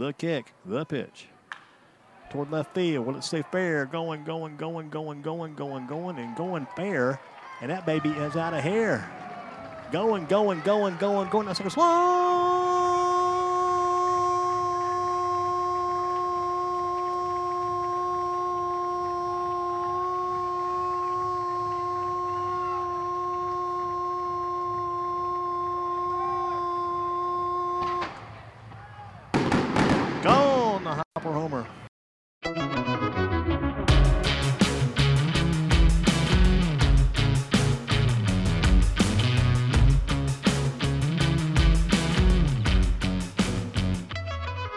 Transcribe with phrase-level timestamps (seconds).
[0.00, 1.26] the kick, the pitch.
[2.30, 3.06] Toward left field.
[3.06, 3.84] Will it stay fair?
[3.84, 7.20] Going, going, going, going, going, going, going, and going fair.
[7.60, 9.06] And that baby is out of here.
[9.92, 11.46] Going, going, going, going, going.
[11.46, 12.59] That's like a Gone,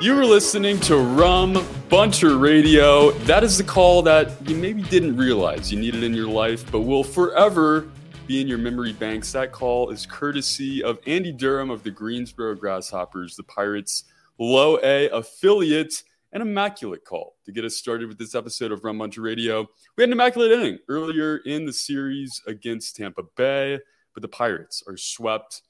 [0.03, 3.11] You were listening to Rum Bunter Radio.
[3.19, 6.81] That is the call that you maybe didn't realize you needed in your life, but
[6.81, 7.89] will forever
[8.27, 9.31] be in your memory banks.
[9.31, 14.03] That call is courtesy of Andy Durham of the Greensboro Grasshoppers, the Pirates'
[14.37, 15.93] low A affiliate.
[16.33, 19.61] An immaculate call to get us started with this episode of Rum Bunter Radio.
[19.95, 23.79] We had an immaculate inning earlier in the series against Tampa Bay,
[24.13, 25.61] but the Pirates are swept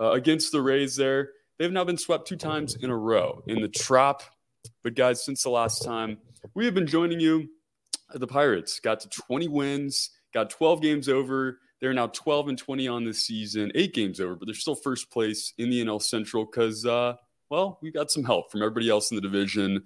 [0.00, 1.30] uh, against the Rays there.
[1.58, 4.22] They've now been swept two times in a row in the trap.
[4.82, 6.18] But guys, since the last time
[6.54, 7.48] we have been joining you,
[8.14, 11.58] the Pirates got to 20 wins, got 12 games over.
[11.80, 15.10] They're now 12 and 20 on this season, eight games over, but they're still first
[15.10, 17.14] place in the NL Central because, uh,
[17.50, 19.84] well, we got some help from everybody else in the division.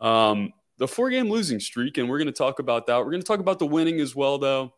[0.00, 2.98] Um, the four game losing streak, and we're going to talk about that.
[2.98, 4.72] We're going to talk about the winning as well, though.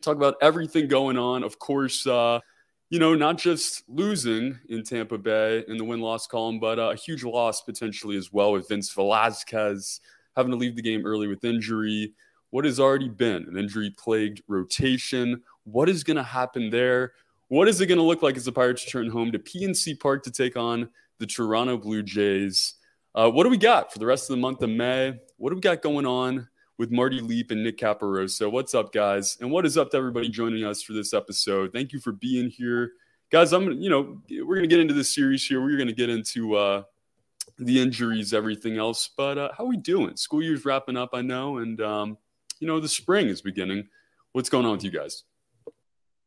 [0.00, 1.42] Talk about everything going on.
[1.42, 2.40] Of course, uh,
[2.90, 6.90] you know, not just losing in Tampa Bay in the win loss column, but uh,
[6.90, 10.00] a huge loss potentially as well with Vince Velasquez
[10.36, 12.14] having to leave the game early with injury.
[12.50, 15.42] What has already been an injury plagued rotation?
[15.64, 17.12] What is going to happen there?
[17.48, 20.22] What is it going to look like as the Pirates return home to PNC Park
[20.24, 20.88] to take on
[21.18, 22.74] the Toronto Blue Jays?
[23.14, 25.18] Uh, what do we got for the rest of the month of May?
[25.36, 26.48] What do we got going on
[26.78, 28.50] with Marty Leap and Nick Caparoso?
[28.50, 29.36] What's up, guys?
[29.40, 31.72] And what is up to everybody joining us for this episode?
[31.72, 32.92] Thank you for being here,
[33.30, 33.52] guys.
[33.52, 35.60] I'm, you know, we're gonna get into this series here.
[35.60, 36.82] We're gonna get into uh,
[37.58, 39.10] the injuries, everything else.
[39.14, 40.16] But uh, how are we doing?
[40.16, 42.18] School year's wrapping up, I know, and um,
[42.60, 43.88] you know the spring is beginning.
[44.32, 45.24] What's going on with you guys?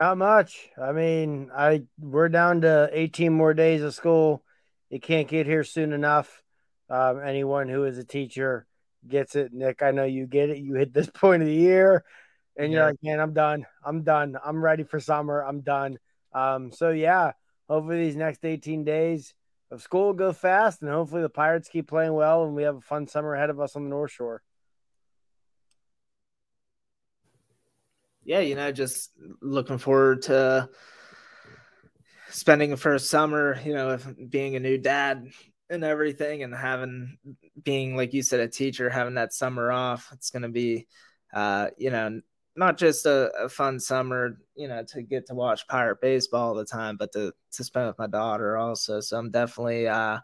[0.01, 0.69] Not much.
[0.81, 4.43] I mean, I we're down to 18 more days of school.
[4.89, 6.43] It can't get here soon enough.
[6.89, 8.67] Um, anyone who is a teacher
[9.07, 9.53] gets it.
[9.53, 10.57] Nick, I know you get it.
[10.57, 12.03] You hit this point of the year,
[12.57, 13.65] and you're like, man, I'm done.
[13.83, 14.37] I'm done.
[14.43, 15.43] I'm ready for summer.
[15.43, 15.97] I'm done.
[16.33, 17.31] Um, so yeah,
[17.69, 19.33] hopefully these next 18 days
[19.69, 22.81] of school go fast, and hopefully the Pirates keep playing well, and we have a
[22.81, 24.41] fun summer ahead of us on the North Shore.
[28.23, 30.69] yeah, you know, just looking forward to
[32.29, 33.97] spending the first summer, you know,
[34.29, 35.27] being a new dad
[35.71, 37.17] and everything and having
[37.63, 40.85] being like you said a teacher having that summer off it's going to be
[41.33, 42.21] uh you know
[42.55, 46.53] not just a, a fun summer you know to get to watch pirate baseball all
[46.53, 50.19] the time but to to spend with my daughter also so i'm definitely uh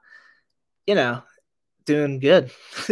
[0.86, 1.24] you know
[1.86, 2.52] doing good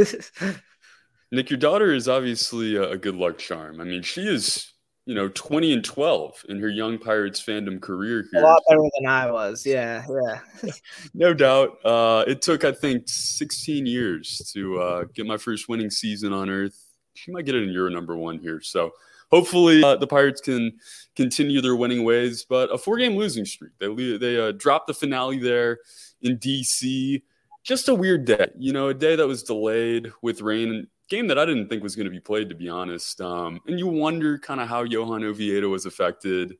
[1.31, 3.81] Nick, your daughter is obviously a, a good luck charm.
[3.81, 4.71] I mean, she is,
[5.05, 8.41] you know, 20 and 12 in her young Pirates fandom career here.
[8.41, 10.71] a lot better than i was yeah yeah
[11.13, 11.77] No doubt.
[11.85, 16.49] Uh, it took, I think, 16 years to uh, get my first winning season on
[16.49, 16.81] Earth.
[17.13, 18.61] She might get it in year number one here.
[18.61, 18.91] So
[19.31, 20.73] hopefully uh, the Pirates can
[21.15, 22.45] continue their winning ways.
[22.47, 23.71] But a four game losing streak.
[23.79, 25.79] They, they uh, dropped the finale there
[26.21, 27.23] in D.C.
[27.63, 28.47] Just a weird day.
[28.57, 30.87] You know, a day that was delayed with rain.
[31.09, 33.21] Game that I didn't think was going to be played, to be honest.
[33.21, 36.57] Um, and you wonder kind of how Johan Oviedo was affected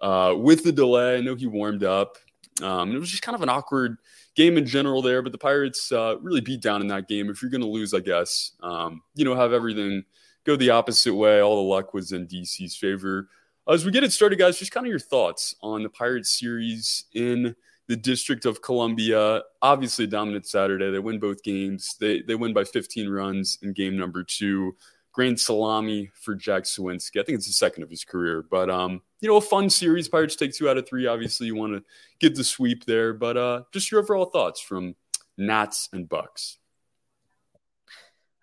[0.00, 1.18] uh, with the delay.
[1.18, 2.16] I know he warmed up.
[2.62, 3.98] Um, it was just kind of an awkward
[4.34, 7.28] game in general there, but the Pirates uh, really beat down in that game.
[7.28, 10.04] If you're going to lose, I guess, um, you know, have everything
[10.44, 11.40] go the opposite way.
[11.40, 13.28] All the luck was in DC's favor.
[13.68, 17.04] As we get it started, guys, just kind of your thoughts on the Pirates series
[17.14, 17.54] in
[17.88, 19.42] the District of Columbia.
[19.62, 20.90] Obviously, dominant Saturday.
[20.90, 21.96] They win both games.
[22.00, 24.76] They they win by 15 runs in game number two.
[25.12, 27.20] Grand salami for Jack Suwinski.
[27.20, 30.08] I think it's the second of his career, but um, you know, a fun series.
[30.08, 31.06] Pirates take two out of three.
[31.06, 31.82] Obviously, you want to
[32.18, 34.94] get the sweep there, but uh, just your overall thoughts from
[35.38, 36.56] Nats and Bucs.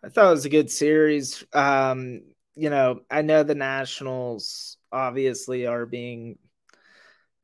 [0.03, 1.45] I thought it was a good series.
[1.53, 2.23] Um,
[2.55, 6.37] you know, I know the Nationals obviously are being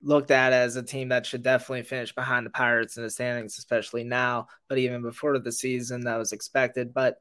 [0.01, 3.57] looked at as a team that should definitely finish behind the Pirates in the standings,
[3.57, 4.47] especially now.
[4.67, 6.93] But even before the season, that was expected.
[6.93, 7.17] But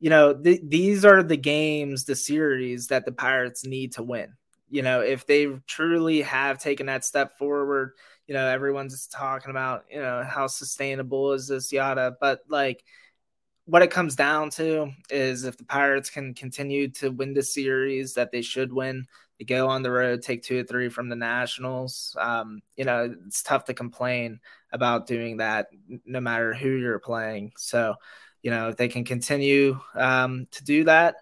[0.00, 4.34] you know, th- these are the games, the series that the Pirates need to win.
[4.70, 7.94] You know, if they truly have taken that step forward,
[8.26, 12.16] you know, everyone's talking about, you know, how sustainable is this, yada.
[12.20, 12.84] But like,
[13.64, 18.14] what it comes down to is if the Pirates can continue to win the series
[18.14, 19.06] that they should win,
[19.46, 22.16] go on the road, take two or three from the Nationals.
[22.18, 24.40] Um, you know, it's tough to complain
[24.72, 25.68] about doing that
[26.04, 27.52] no matter who you're playing.
[27.56, 27.94] So,
[28.42, 31.16] you know, if they can continue um, to do that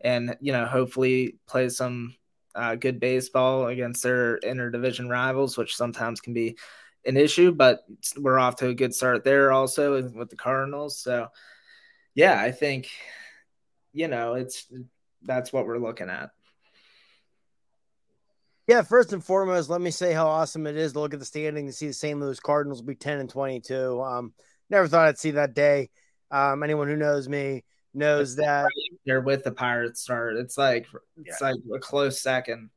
[0.00, 2.14] and, you know, hopefully play some
[2.54, 6.56] uh, good baseball against their interdivision rivals, which sometimes can be
[7.06, 7.84] an issue, but
[8.16, 10.98] we're off to a good start there also with the Cardinals.
[10.98, 11.28] So,
[12.14, 12.90] yeah, I think
[13.92, 14.66] you know it's
[15.22, 16.30] that's what we're looking at.
[18.70, 21.26] Yeah, first and foremost, let me say how awesome it is to look at the
[21.26, 22.20] standing and see the St.
[22.20, 24.00] Louis Cardinals be 10 and 22.
[24.00, 24.32] Um,
[24.70, 25.90] never thought I'd see that day.
[26.30, 27.64] Um, anyone who knows me
[27.94, 28.68] knows that
[29.04, 30.36] they're with the Pirates start.
[30.36, 30.86] It's like
[31.16, 31.48] it's yeah.
[31.48, 32.70] like a close second.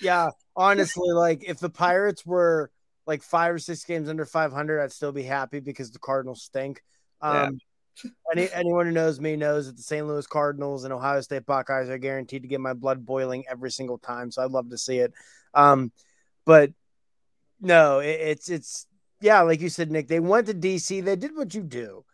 [0.00, 2.70] Yeah, honestly, like if the Pirates were
[3.06, 6.82] like five or six games under 500, I'd still be happy because the Cardinals stink.
[7.20, 7.58] Um,
[8.32, 10.06] any, anyone who knows me knows that the St.
[10.06, 13.98] Louis Cardinals and Ohio State Buckeyes are guaranteed to get my blood boiling every single
[13.98, 14.30] time.
[14.30, 15.12] So I'd love to see it.
[15.54, 15.92] Um,
[16.44, 16.72] but
[17.60, 18.86] no, it, it's it's
[19.20, 20.08] yeah, like you said, Nick.
[20.08, 21.04] They went to DC.
[21.04, 22.04] They did what you do.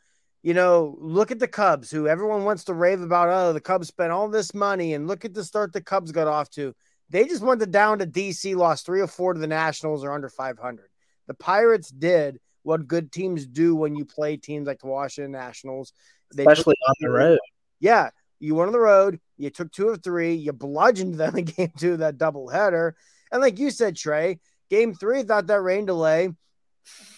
[0.43, 3.29] You know, look at the Cubs, who everyone wants to rave about.
[3.29, 6.29] Oh, the Cubs spent all this money, and look at the start the Cubs got
[6.29, 6.75] off to.
[7.11, 10.13] They just went to down to DC, lost three or four to the Nationals, or
[10.13, 10.89] under 500.
[11.27, 15.93] The Pirates did what good teams do when you play teams like the Washington Nationals.
[16.35, 17.39] They Especially on the road.
[17.79, 18.11] Yeah.
[18.41, 21.73] You went on the road, you took two of three, you bludgeoned them in game
[21.79, 22.97] two, that double header.
[23.31, 24.41] And like you said, Trey,
[24.71, 26.31] game three, thought that rain delay.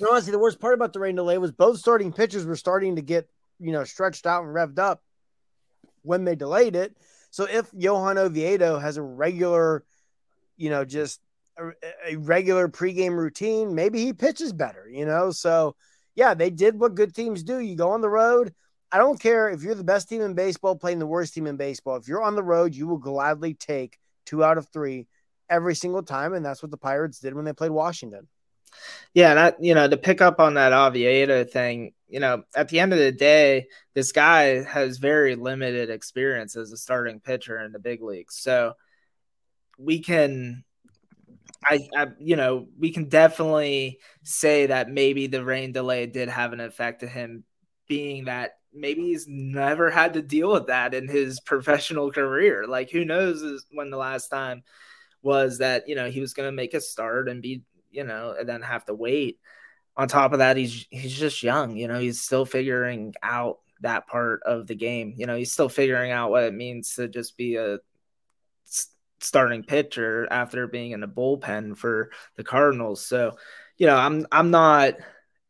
[0.08, 3.02] Honestly, the worst part about the rain delay was both starting pitchers were starting to
[3.02, 3.28] get,
[3.58, 5.02] you know, stretched out and revved up
[6.02, 6.96] when they delayed it.
[7.30, 9.84] So if Johan Oviedo has a regular,
[10.56, 11.20] you know, just
[11.58, 15.30] a, a regular pregame routine, maybe he pitches better, you know?
[15.30, 15.76] So,
[16.14, 17.58] yeah, they did what good teams do.
[17.58, 18.54] You go on the road.
[18.90, 21.56] I don't care if you're the best team in baseball playing the worst team in
[21.56, 21.96] baseball.
[21.96, 25.08] If you're on the road, you will gladly take two out of three
[25.50, 26.34] every single time.
[26.34, 28.28] And that's what the Pirates did when they played Washington.
[29.14, 32.80] Yeah, that you know, to pick up on that Oviedo thing, you know, at the
[32.80, 37.72] end of the day, this guy has very limited experience as a starting pitcher in
[37.72, 38.36] the big leagues.
[38.36, 38.74] So
[39.78, 40.64] we can
[41.64, 46.52] I, I, you know, we can definitely say that maybe the rain delay did have
[46.52, 47.44] an effect to him,
[47.88, 52.66] being that maybe he's never had to deal with that in his professional career.
[52.66, 54.62] Like, who knows when the last time
[55.22, 58.34] was that you know he was going to make a start and be, you know,
[58.38, 59.38] and then have to wait.
[59.96, 61.76] On top of that, he's he's just young.
[61.76, 65.14] You know, he's still figuring out that part of the game.
[65.16, 67.78] You know, he's still figuring out what it means to just be a
[69.20, 73.04] starting pitcher after being in the bullpen for the Cardinals.
[73.04, 73.36] So,
[73.76, 74.94] you know, I'm I'm not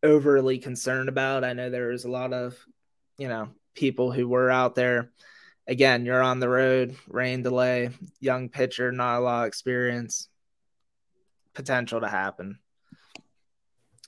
[0.03, 1.45] overly concerned about.
[1.45, 2.57] I know there's a lot of,
[3.19, 5.11] you know, people who were out there.
[5.67, 7.91] Again, you're on the road, rain delay,
[8.21, 10.29] young pitcher, not a lot of experience,
[11.55, 12.59] potential to happen.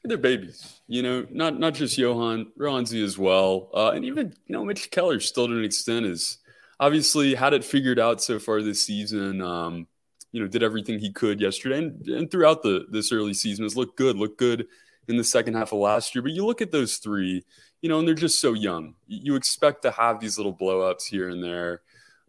[0.04, 3.70] They're babies, you know, not not just Johan, Roansy as well.
[3.74, 6.38] Uh, and even, you know, Mitch Keller still to an extent is
[6.80, 9.40] obviously had it figured out so far this season.
[9.40, 9.86] Um,
[10.32, 13.76] you know, did everything he could yesterday and, and throughout the this early season has
[13.76, 14.66] looked good, looked good
[15.08, 16.22] in the second half of last year.
[16.22, 17.44] But you look at those three,
[17.80, 18.94] you know, and they're just so young.
[19.06, 21.80] You expect to have these little blowups here and there.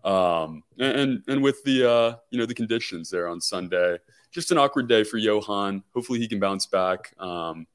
[0.04, 3.98] Um, and and with the uh, you know the conditions there on Sunday,
[4.32, 5.84] just an awkward day for Johan.
[5.94, 7.14] Hopefully he can bounce back.
[7.20, 7.68] Um,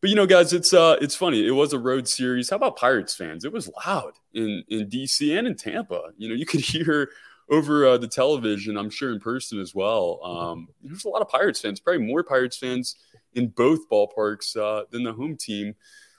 [0.00, 1.46] but you know, guys, it's uh, it's funny.
[1.46, 2.50] It was a road series.
[2.50, 3.44] How about Pirates fans?
[3.44, 6.10] It was loud in in DC and in Tampa.
[6.16, 7.10] You know, you could hear
[7.50, 8.76] over uh, the television.
[8.76, 10.20] I'm sure in person as well.
[10.24, 11.80] Um, there's a lot of Pirates fans.
[11.80, 12.96] Probably more Pirates fans
[13.34, 15.74] in both ballparks uh, than the home team.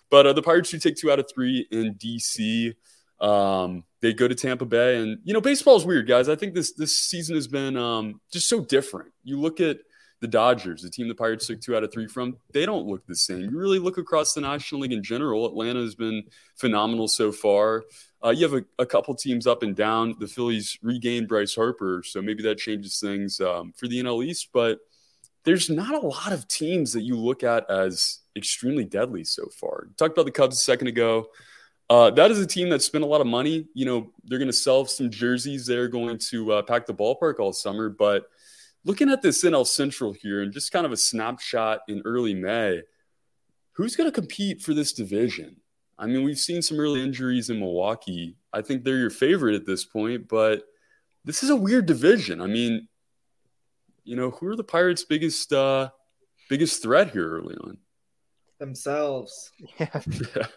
[0.10, 2.76] But uh, the Pirates do take two out of three in DC.
[3.20, 6.30] Um, they go to Tampa Bay, and you know, baseball is weird, guys.
[6.30, 9.12] I think this this season has been um, just so different.
[9.24, 9.80] You look at
[10.20, 13.06] the Dodgers, the team the Pirates took two out of three from, they don't look
[13.06, 13.42] the same.
[13.42, 15.46] You really look across the National League in general.
[15.46, 16.24] Atlanta has been
[16.56, 17.84] phenomenal so far.
[18.24, 20.16] Uh, you have a, a, couple teams up and down.
[20.20, 24.50] The Phillies regained Bryce Harper, so maybe that changes things um, for the NL East.
[24.52, 24.80] But
[25.44, 29.88] there's not a lot of teams that you look at as extremely deadly so far.
[29.98, 31.28] Talked about the Cubs a second ago.
[31.90, 33.68] Uh, that is a team that spent a lot of money.
[33.74, 35.66] You know, they're going to sell some jerseys.
[35.66, 37.88] They're going to uh, pack the ballpark all summer.
[37.88, 38.30] But
[38.84, 42.82] looking at this NL Central here and just kind of a snapshot in early May,
[43.74, 45.58] who's going to compete for this division?
[46.00, 48.38] I mean, we've seen some early injuries in Milwaukee.
[48.54, 50.64] I think they're your favorite at this point, but
[51.26, 52.40] this is a weird division.
[52.40, 52.88] I mean,
[54.04, 55.90] you know, who are the Pirates' biggest uh,
[56.50, 57.78] biggest threat here early on?
[58.60, 59.52] Themselves.
[59.80, 60.02] Yeah.
[60.36, 60.48] yeah.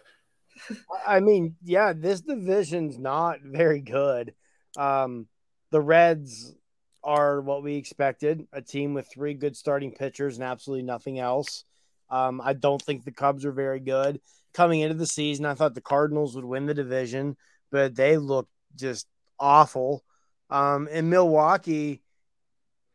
[1.07, 4.35] I mean, yeah, this division's not very good.
[4.77, 5.27] Um,
[5.71, 6.53] the Reds
[7.03, 11.63] are what we expected a team with three good starting pitchers and absolutely nothing else.
[12.09, 14.19] Um, I don't think the Cubs are very good.
[14.53, 17.37] Coming into the season, I thought the Cardinals would win the division,
[17.71, 19.07] but they look just
[19.39, 20.03] awful.
[20.49, 22.01] Um, in Milwaukee,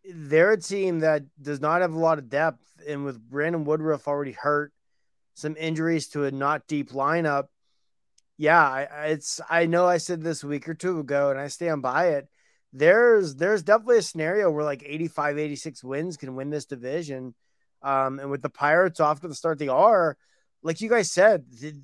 [0.04, 2.62] they're a team that does not have a lot of depth.
[2.86, 4.72] And with Brandon Woodruff already hurt,
[5.34, 7.46] some injuries to a not deep lineup,
[8.38, 11.82] yeah, it's I know I said this a week or two ago, and I stand
[11.82, 12.28] by it.
[12.76, 17.34] There's there's definitely a scenario where like 85, 86 wins can win this division.
[17.82, 20.16] Um, and with the Pirates off to the start they are,
[20.62, 21.74] like you guys said, the,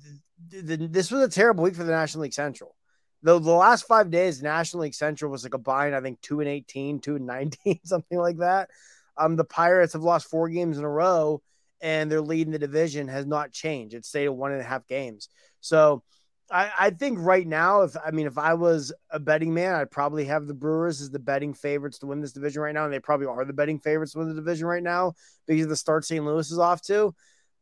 [0.49, 2.75] the, the, this was a terrible week for the National League Central.
[3.23, 6.41] The, the last five days, National League Central was like a bind, I think two
[6.41, 8.69] and 18, two and 19, something like that.
[9.17, 11.41] Um, the Pirates have lost four games in a row,
[11.81, 13.95] and their lead in the division has not changed.
[13.95, 15.29] It stayed at one and a half games.
[15.61, 16.03] So
[16.53, 19.89] I, I think right now, if I mean, if I was a betting man, I'd
[19.89, 22.93] probably have the Brewers as the betting favorites to win this division right now, and
[22.93, 25.13] they probably are the betting favorites to win the division right now
[25.47, 26.23] because of the start St.
[26.23, 27.15] Louis is off to.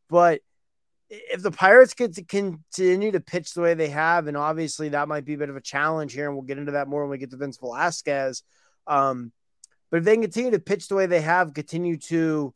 [0.09, 0.41] But
[1.09, 5.23] if the Pirates could continue to pitch the way they have, and obviously that might
[5.23, 7.17] be a bit of a challenge here, and we'll get into that more when we
[7.17, 8.43] get to Vince Velasquez.
[8.87, 9.31] Um,
[9.89, 12.53] but if they continue to pitch the way they have, continue to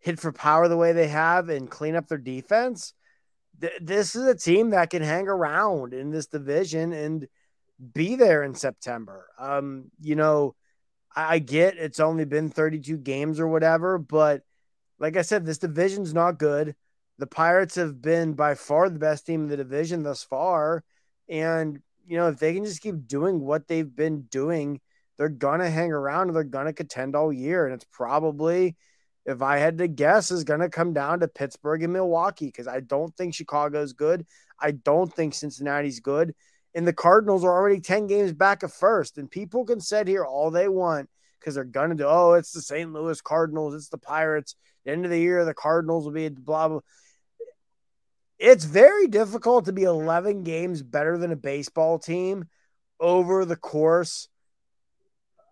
[0.00, 2.92] hit for power the way they have, and clean up their defense–
[3.60, 7.26] th- this is a team that can hang around in this division and
[7.92, 9.28] be there in September.
[9.38, 10.54] Um, you know,
[11.14, 14.42] I, I get it's only been 32 games or whatever, but
[14.98, 16.74] like I said, this division's not good.
[17.18, 20.84] The Pirates have been by far the best team in the division thus far.
[21.28, 24.80] And, you know, if they can just keep doing what they've been doing,
[25.16, 27.64] they're going to hang around and they're going to contend all year.
[27.64, 28.76] And it's probably
[29.26, 32.68] if I had to guess, is going to come down to Pittsburgh and Milwaukee because
[32.68, 34.24] I don't think Chicago's good.
[34.58, 36.34] I don't think Cincinnati's good.
[36.74, 39.18] And the Cardinals are already 10 games back of first.
[39.18, 42.52] And people can sit here all they want because they're going to do, oh, it's
[42.52, 42.92] the St.
[42.92, 44.54] Louis Cardinals, it's the Pirates.
[44.84, 46.80] The end of the year, the Cardinals will be blah, blah.
[48.38, 52.44] It's very difficult to be 11 games better than a baseball team
[53.00, 54.28] over the course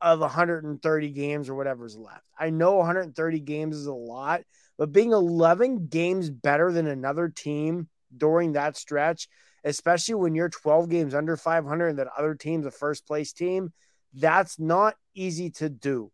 [0.05, 2.25] of 130 games or whatever's left.
[2.39, 4.43] I know 130 games is a lot,
[4.77, 9.29] but being 11 games better than another team during that stretch,
[9.65, 13.73] especially when you're 12 games under 500 and that other team's a first place team,
[14.13, 16.13] that's not easy to do.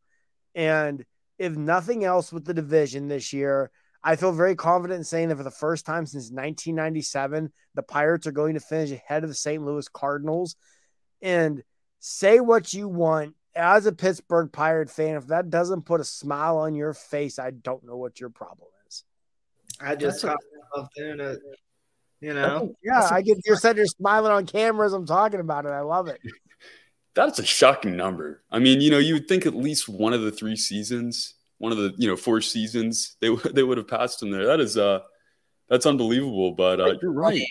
[0.55, 1.05] And
[1.37, 3.73] if nothing else with the division this year,
[4.05, 8.29] I feel very confident in saying that for the first time since 1997, the Pirates
[8.29, 9.65] are going to finish ahead of the St.
[9.65, 10.55] Louis Cardinals.
[11.21, 11.65] And
[11.99, 16.59] say what you want as a Pittsburgh Pirate fan, if that doesn't put a smile
[16.59, 19.05] on your face, I don't know what your problem is.
[19.81, 20.39] I just caught
[20.73, 21.39] myself doing it.
[22.21, 22.75] You know?
[22.83, 25.71] Yeah, I get you said you're smiling on camera as I'm talking about it.
[25.71, 26.21] I love it.
[27.15, 28.43] That's a shocking number.
[28.51, 31.73] I mean, you know, you would think at least one of the three seasons, one
[31.73, 34.47] of the you know four seasons, they they would have passed in there.
[34.47, 35.01] That is uh,
[35.69, 36.53] that's unbelievable.
[36.53, 37.43] But uh, you're right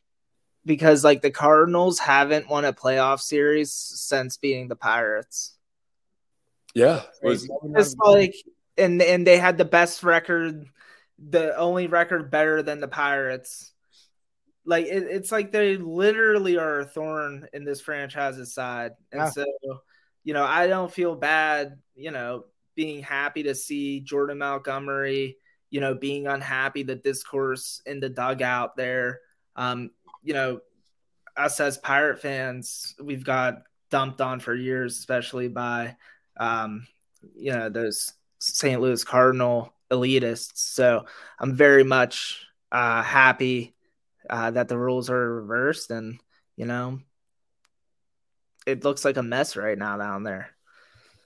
[0.65, 5.57] because like the Cardinals haven't won a playoff series since beating the Pirates.
[6.79, 8.35] Yeah, was, it's like
[8.77, 10.65] and and they had the best record,
[11.17, 13.73] the only record better than the Pirates.
[14.65, 19.29] Like it, it's like they literally are a thorn in this franchise's side, and yeah.
[19.29, 19.45] so
[20.23, 22.45] you know I don't feel bad, you know,
[22.75, 25.37] being happy to see Jordan Montgomery,
[25.69, 29.19] you know, being unhappy the discourse in the dugout there.
[29.57, 29.91] Um,
[30.23, 30.61] you know,
[31.35, 35.97] us as Pirate fans, we've got dumped on for years, especially by
[36.39, 36.87] um,
[37.35, 38.81] you know, those St.
[38.81, 40.57] Louis Cardinal elitists.
[40.57, 41.05] So
[41.39, 43.75] I'm very much uh, happy
[44.29, 46.19] uh, that the rules are reversed, and
[46.55, 46.99] you know,
[48.65, 50.49] it looks like a mess right now down there.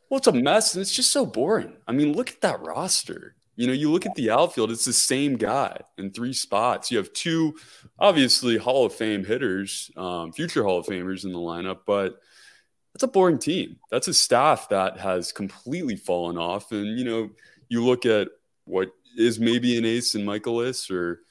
[0.10, 1.74] Well, it's a mess, and it's just so boring.
[1.88, 3.36] I mean, look at that roster.
[3.56, 6.90] You know, you look at the outfield, it's the same guy in three spots.
[6.90, 7.56] You have two,
[8.00, 12.20] obviously, Hall of Fame hitters, um, future Hall of Famers in the lineup, but
[12.94, 13.78] that's a boring team.
[13.90, 16.72] That's a staff that has completely fallen off.
[16.72, 17.30] And, you know,
[17.68, 18.30] you look at
[18.66, 21.22] what is maybe an ace in Mikolas or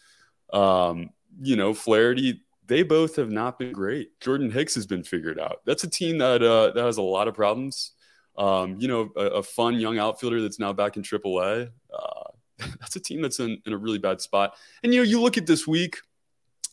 [0.57, 4.21] Um, you know, Flaherty, they both have not been great.
[4.21, 5.61] Jordan Hicks has been figured out.
[5.65, 7.93] That's a team that uh, that has a lot of problems.
[8.37, 11.71] Um, you know, a, a, fun young outfielder that's now back in AAA.
[11.93, 12.23] Uh,
[12.81, 14.55] that's a team that's in, in a really bad spot.
[14.83, 15.99] And you know, you look at this week,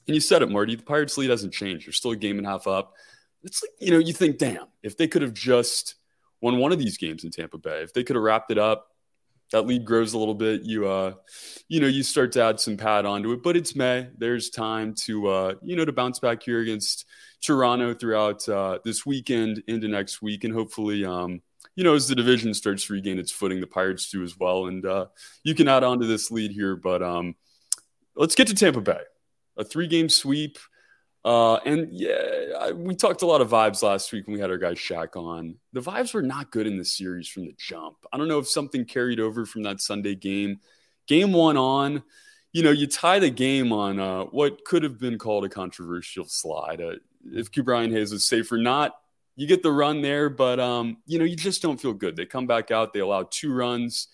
[0.08, 0.76] and you said it, Marty.
[0.76, 1.86] The Pirates' lead hasn't changed.
[1.86, 2.94] They're still a game and a half up.
[3.44, 5.96] It's like you know, you think, damn, if they could have just
[6.42, 8.88] won one of these games in Tampa Bay, if they could have wrapped it up,
[9.52, 10.64] that lead grows a little bit.
[10.64, 11.14] You uh,
[11.68, 13.42] you know, you start to add some pad onto it.
[13.44, 14.10] But it's May.
[14.18, 17.06] There's time to uh, you know, to bounce back here against
[17.42, 21.42] Toronto throughout uh, this weekend into next week, and hopefully, um,
[21.76, 24.68] you know, as the division starts to regain its footing, the Pirates do as well.
[24.68, 25.08] And uh,
[25.44, 27.36] you can add on to this lead here, but um,
[28.16, 29.02] let's get to Tampa Bay.
[29.58, 30.58] A three-game sweep.
[31.26, 34.58] Uh, and yeah, we talked a lot of vibes last week when we had our
[34.58, 35.56] guy Shaq on.
[35.74, 37.98] The vibes were not good in the series from the jump.
[38.12, 40.60] I don't know if something carried over from that Sunday game.
[41.08, 42.04] Game one on,
[42.54, 46.26] you know, you tie the game on uh, what could have been called a controversial
[46.26, 46.82] slide.
[46.82, 46.96] Uh,
[47.26, 48.96] if Ke'Bryan Hayes was safe or not,
[49.36, 52.16] you get the run there, but um, you know, you just don't feel good.
[52.16, 54.08] They come back out, they allow two runs.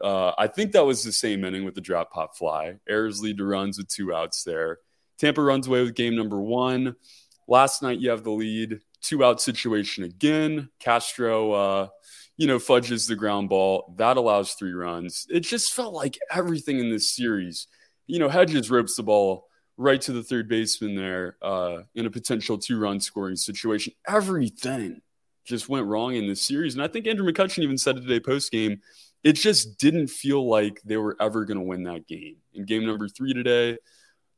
[0.00, 2.76] Uh, I think that was the same inning with the drop pop fly.
[2.88, 4.78] Errors lead to runs with two outs there.
[5.18, 6.96] Tampa runs away with game number one.
[7.46, 10.70] Last night, you have the lead, two out situation again.
[10.78, 11.88] Castro, uh,
[12.36, 13.94] you know, fudges the ground ball.
[13.96, 15.26] That allows three runs.
[15.30, 17.66] It just felt like everything in this series,
[18.06, 22.10] you know, Hedges ropes the ball right to the third baseman there uh, in a
[22.10, 23.92] potential two run scoring situation.
[24.08, 25.00] Everything
[25.44, 26.74] just went wrong in this series.
[26.74, 28.80] And I think Andrew McCutchen even said it today post game.
[29.22, 32.36] It just didn't feel like they were ever going to win that game.
[32.52, 33.78] In game number three today,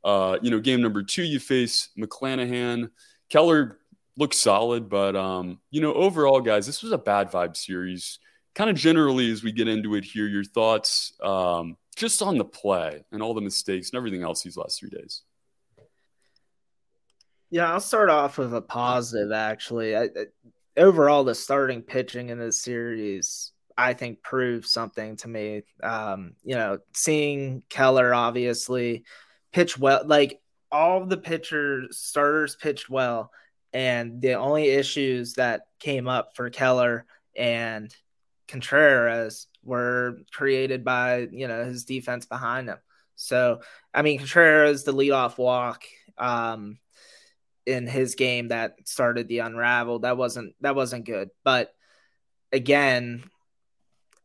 [0.07, 2.91] uh, you know, game number two, you face McClanahan.
[3.29, 3.81] Keller
[4.17, 8.21] looks solid, but um, you know, overall, guys, this was a bad vibe series.
[8.55, 12.45] Kind of generally, as we get into it here, your thoughts um, just on the
[12.45, 15.23] play and all the mistakes and everything else these last three days.
[17.51, 19.33] Yeah, I'll start off with a positive.
[19.33, 20.27] Actually, I, I,
[20.77, 25.63] overall, the starting pitching in this series, I think, proved something to me.
[25.83, 29.05] Um, you know, seeing Keller obviously
[29.57, 30.03] pitch well.
[30.05, 33.33] Like all the pitchers, starters pitched well.
[33.73, 37.91] And the only issues that came up for Keller and
[38.49, 42.77] Contreras were created by, you know, his defense behind him.
[43.15, 43.63] So,
[43.95, 45.85] I mean, Contreras, the leadoff walk
[46.19, 46.79] um,
[47.65, 51.31] in his game that started the unravel, that wasn't that wasn't good.
[51.45, 51.73] But
[52.53, 53.25] again,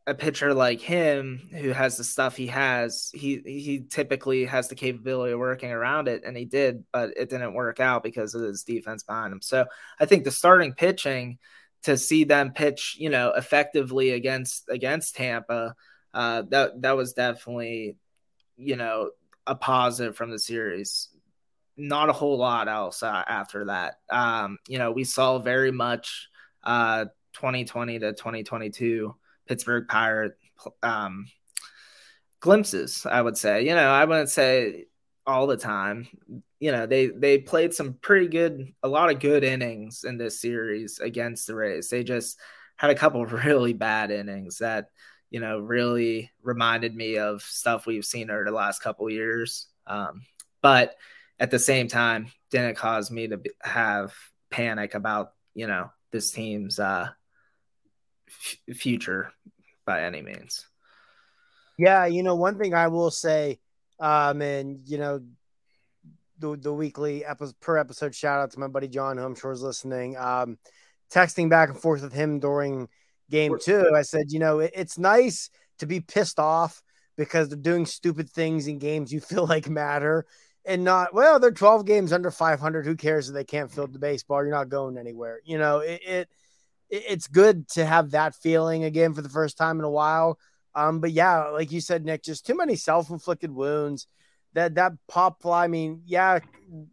[0.08, 4.76] a pitcher like him who has the stuff he has, he he typically has the
[4.76, 8.42] capability of working around it, and he did, but it didn't work out because of
[8.42, 9.42] his defense behind him.
[9.42, 9.66] So
[10.00, 11.38] I think the starting pitching
[11.84, 15.76] to see them pitch, you know, effectively against against Tampa,
[16.14, 17.96] uh, that that was definitely,
[18.58, 19.12] you know,
[19.46, 21.10] a positive from the series.
[21.78, 23.96] Not a whole lot else uh, after that.
[24.10, 26.28] Um, you know, we saw very much
[26.64, 29.16] uh, 2020 to 2022
[29.47, 30.38] Pittsburgh Pirate
[30.84, 31.27] um,
[32.39, 33.06] glimpses.
[33.10, 34.86] I would say, you know, I wouldn't say
[35.25, 36.08] all the time.
[36.60, 40.39] You know, they they played some pretty good, a lot of good innings in this
[40.39, 41.89] series against the Rays.
[41.89, 42.39] They just
[42.77, 44.89] had a couple really bad innings that
[45.30, 49.67] you know really reminded me of stuff we've seen over the last couple years.
[49.88, 50.23] Um,
[50.62, 50.95] but
[51.39, 54.13] at the same time, didn't cause me to have
[54.51, 57.10] panic about you know this team's uh,
[58.39, 59.32] f- future
[59.86, 60.67] by any means.
[61.78, 63.60] Yeah, you know, one thing I will say,
[64.00, 65.22] um, and you know,
[66.39, 69.52] the the weekly episode per episode shout out to my buddy John, who I'm sure
[69.52, 70.17] is listening.
[70.17, 70.58] Um,
[71.12, 72.88] texting back and forth with him during
[73.30, 76.82] game two, I said, you know, it, it's nice to be pissed off
[77.17, 80.26] because they're doing stupid things in games you feel like matter
[80.65, 84.00] and not well they're 12 games under 500 who cares if they can't field the
[84.00, 86.30] baseball you're not going anywhere you know it, it
[86.91, 90.38] it's good to have that feeling again for the first time in a while.
[90.75, 94.08] Um, but yeah, like you said, Nick, just too many self-inflicted wounds.
[94.54, 95.63] That that pop fly.
[95.63, 96.39] I mean, yeah,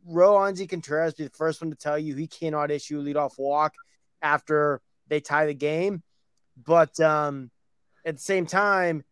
[0.08, 3.74] Roansy Contreras be the first one to tell you he cannot issue leadoff walk
[4.22, 6.04] after they tie the game.
[6.64, 7.50] But um,
[8.04, 9.04] at the same time,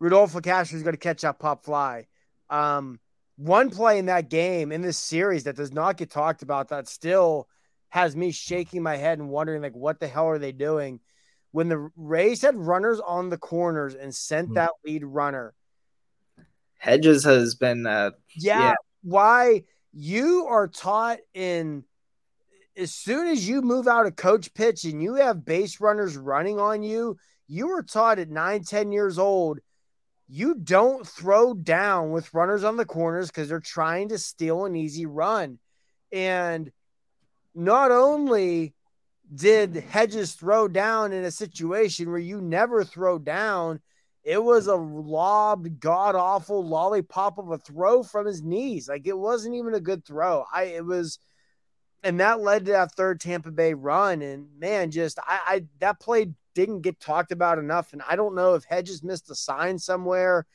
[0.00, 2.06] Rodolfo Castro is going to catch that pop fly.
[2.50, 2.98] Um,
[3.36, 6.88] one play in that game in this series that does not get talked about that
[6.88, 7.48] still
[7.94, 10.98] has me shaking my head and wondering like what the hell are they doing
[11.52, 14.54] when the Rays had runners on the corners and sent mm-hmm.
[14.54, 15.54] that lead runner.
[16.76, 21.84] Hedges has been uh, yeah, yeah, why you are taught in
[22.76, 26.58] as soon as you move out of coach pitch and you have base runners running
[26.58, 29.60] on you, you were taught at nine, 10 years old,
[30.26, 34.74] you don't throw down with runners on the corners because they're trying to steal an
[34.74, 35.60] easy run.
[36.10, 36.72] And
[37.54, 38.74] not only
[39.34, 43.80] did Hedges throw down in a situation where you never throw down,
[44.22, 48.88] it was a lobbed, god awful lollipop of a throw from his knees.
[48.88, 50.44] Like it wasn't even a good throw.
[50.52, 51.18] I it was,
[52.02, 54.22] and that led to that third Tampa Bay run.
[54.22, 57.92] And man, just I, I that play didn't get talked about enough.
[57.92, 60.46] And I don't know if Hedges missed a sign somewhere.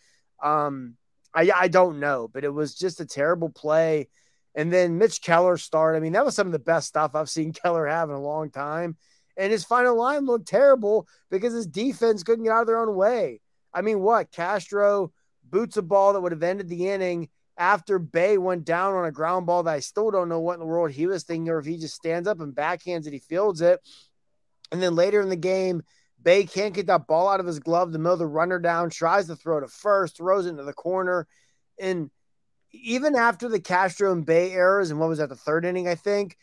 [0.41, 0.95] Um,
[1.33, 4.07] I I don't know, but it was just a terrible play.
[4.55, 5.97] And then Mitch Keller started.
[5.97, 8.21] I mean, that was some of the best stuff I've seen Keller have in a
[8.21, 8.97] long time.
[9.37, 12.95] And his final line looked terrible because his defense couldn't get out of their own
[12.95, 13.39] way.
[13.73, 14.31] I mean, what?
[14.31, 15.11] Castro
[15.43, 19.11] boots a ball that would have ended the inning after Bae went down on a
[19.11, 21.59] ground ball that I still don't know what in the world he was thinking, or
[21.59, 23.79] if he just stands up and backhands it, he fields it.
[24.71, 25.83] And then later in the game,
[26.21, 29.27] Bae can't get that ball out of his glove to mow the runner down, tries
[29.27, 31.27] to throw to first, throws it into the corner.
[31.79, 32.09] And
[32.71, 35.95] even after the Castro and Bae errors, and what was that, the third inning, I
[35.95, 36.37] think,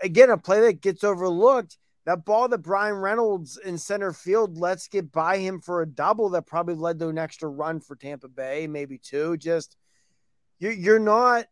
[0.00, 1.78] again, a play that gets overlooked.
[2.04, 6.30] That ball that Bryan Reynolds in center field lets get by him for a double
[6.30, 9.36] that probably led to an extra run for Tampa Bay, maybe two.
[9.36, 9.76] Just
[10.58, 11.46] you're, you're not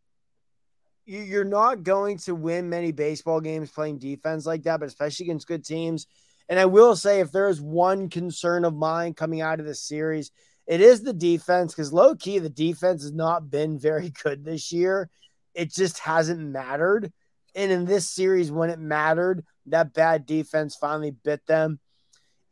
[1.04, 5.46] you're not going to win many baseball games playing defense like that, but especially against
[5.46, 6.06] good teams.
[6.48, 9.82] And I will say, if there is one concern of mine coming out of this
[9.82, 10.32] series,
[10.70, 14.70] it is the defense because low key, the defense has not been very good this
[14.70, 15.10] year.
[15.52, 17.12] It just hasn't mattered.
[17.56, 21.80] And in this series, when it mattered, that bad defense finally bit them.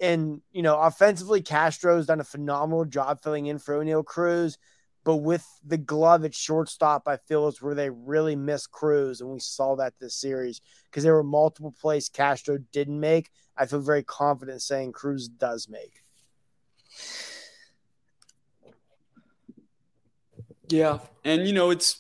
[0.00, 4.58] And, you know, offensively, Castro's done a phenomenal job filling in for Oneil Cruz.
[5.04, 9.20] But with the glove at shortstop, I feel is where they really missed Cruz.
[9.20, 13.30] And we saw that this series because there were multiple plays Castro didn't make.
[13.56, 16.02] I feel very confident saying Cruz does make.
[20.68, 20.98] Yeah.
[21.24, 21.98] And, you know, it's,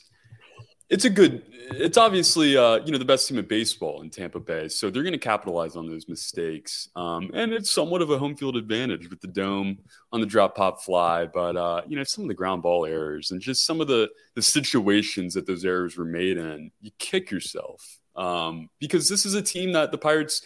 [0.88, 4.40] it's a good it's obviously uh, you know the best team in baseball in Tampa
[4.40, 8.18] Bay, so they're going to capitalize on those mistakes, um, and it's somewhat of a
[8.18, 9.78] home field advantage with the dome
[10.12, 11.26] on the drop pop fly.
[11.26, 14.08] But uh, you know some of the ground ball errors and just some of the
[14.34, 19.34] the situations that those errors were made in, you kick yourself um, because this is
[19.34, 20.42] a team that the Pirates.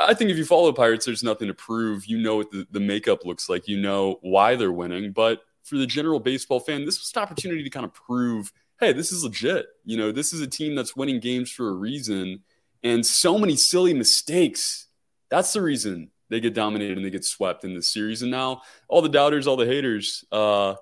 [0.00, 2.06] I think if you follow the Pirates, there's nothing to prove.
[2.06, 3.68] You know what the, the makeup looks like.
[3.68, 5.12] You know why they're winning.
[5.12, 8.92] But for the general baseball fan, this was an opportunity to kind of prove hey,
[8.92, 9.66] this is legit.
[9.84, 12.42] You know, this is a team that's winning games for a reason.
[12.82, 14.88] And so many silly mistakes.
[15.30, 18.22] That's the reason they get dominated and they get swept in this series.
[18.22, 20.74] And now all the doubters, all the haters, uh,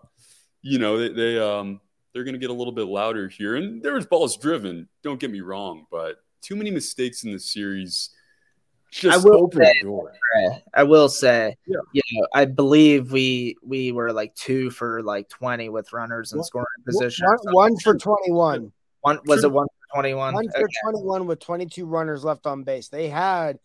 [0.63, 1.81] you know, they, they um
[2.13, 3.57] they're gonna get a little bit louder here.
[3.57, 7.39] And there was balls driven, don't get me wrong, but too many mistakes in the
[7.39, 8.11] series
[8.95, 11.79] just I will open say, I will say, yeah.
[11.93, 16.43] you know, I believe we we were like two for like twenty with runners in
[16.45, 17.27] scoring position.
[17.27, 18.73] One, one for twenty one.
[19.01, 20.35] One was it one for twenty one?
[20.35, 20.75] One for okay.
[20.85, 22.89] twenty one with twenty two runners left on base.
[22.89, 23.59] They had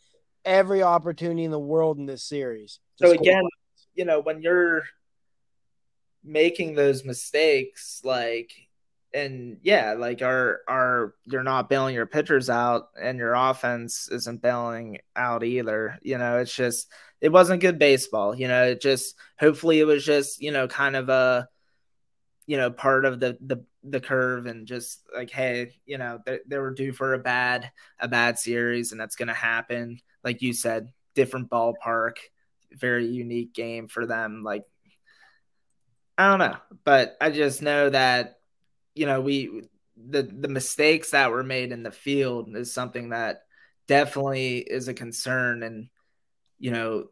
[0.44, 2.80] every opportunity in the world in this series.
[2.96, 3.44] So again,
[3.94, 4.82] you know, when you're
[6.24, 8.52] making those mistakes, like
[9.14, 14.42] and yeah, like our our you're not bailing your pitchers out, and your offense isn't
[14.42, 15.98] bailing out either.
[16.02, 16.92] You know, it's just
[17.22, 18.36] it wasn't good baseball.
[18.36, 21.48] You know, it just hopefully it was just you know kind of a
[22.50, 26.40] you know part of the the the curve and just like hey you know they,
[26.48, 30.52] they were due for a bad a bad series and that's gonna happen like you
[30.52, 32.16] said different ballpark
[32.72, 34.64] very unique game for them like
[36.18, 38.39] i don't know but i just know that
[39.00, 39.62] you know, we
[39.96, 43.44] the the mistakes that were made in the field is something that
[43.88, 45.90] definitely is a concern and
[46.58, 47.06] you know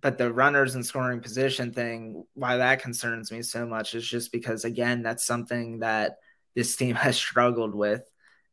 [0.00, 4.32] but the runners and scoring position thing why that concerns me so much is just
[4.32, 6.18] because again that's something that
[6.54, 8.02] this team has struggled with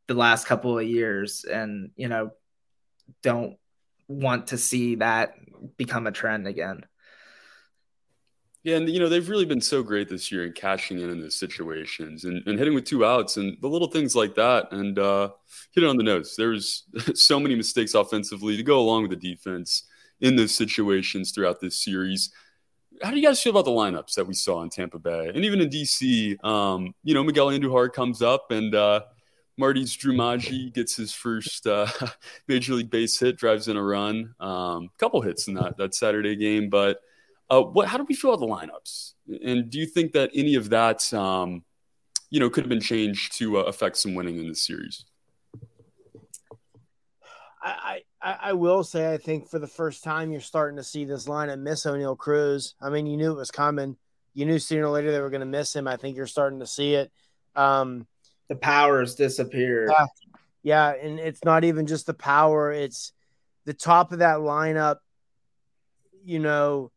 [0.07, 2.31] the last couple of years and you know
[3.21, 3.57] don't
[4.07, 5.33] want to see that
[5.77, 6.81] become a trend again
[8.67, 11.21] yeah, and you know they've really been so great this year in cashing in in
[11.21, 14.73] those situations and, and hitting with two outs and the little things like that.
[14.73, 15.29] And uh,
[15.71, 16.35] hit it on the nose.
[16.37, 19.83] There's so many mistakes offensively to go along with the defense
[20.19, 22.29] in those situations throughout this series.
[23.01, 25.45] How do you guys feel about the lineups that we saw in Tampa Bay and
[25.45, 26.43] even in DC?
[26.43, 28.99] Um, you know, Miguel Andujar comes up and uh,
[29.55, 30.17] Marty's Drew
[30.71, 31.87] gets his first uh,
[32.49, 34.35] major league base hit, drives in a run.
[34.41, 36.99] A um, couple hits in that that Saturday game, but
[37.49, 37.87] uh, what?
[37.87, 39.13] How do we feel about the lineups?
[39.43, 41.63] And do you think that any of that, um,
[42.29, 45.05] you know, could have been changed to uh, affect some winning in this series?
[47.61, 51.05] I, I, I will say I think for the first time you're starting to see
[51.05, 52.75] this lineup miss Oneil Cruz.
[52.81, 53.97] I mean, you knew it was coming.
[54.33, 55.87] You knew sooner or later they were going to miss him.
[55.87, 57.11] I think you're starting to see it.
[57.55, 58.07] Um,
[58.47, 59.91] the powers disappeared.
[59.91, 60.05] Yeah,
[60.63, 63.13] yeah, and it's not even just the power; it's
[63.65, 64.97] the top of that lineup.
[66.23, 66.91] You know,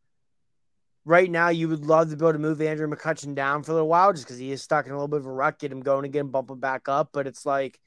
[1.05, 3.75] right now you would love to be able to move Andrew McCutchen down for a
[3.75, 5.73] little while just because he is stuck in a little bit of a rut, get
[5.73, 7.11] him going again, bump him back up.
[7.13, 7.81] But it's like,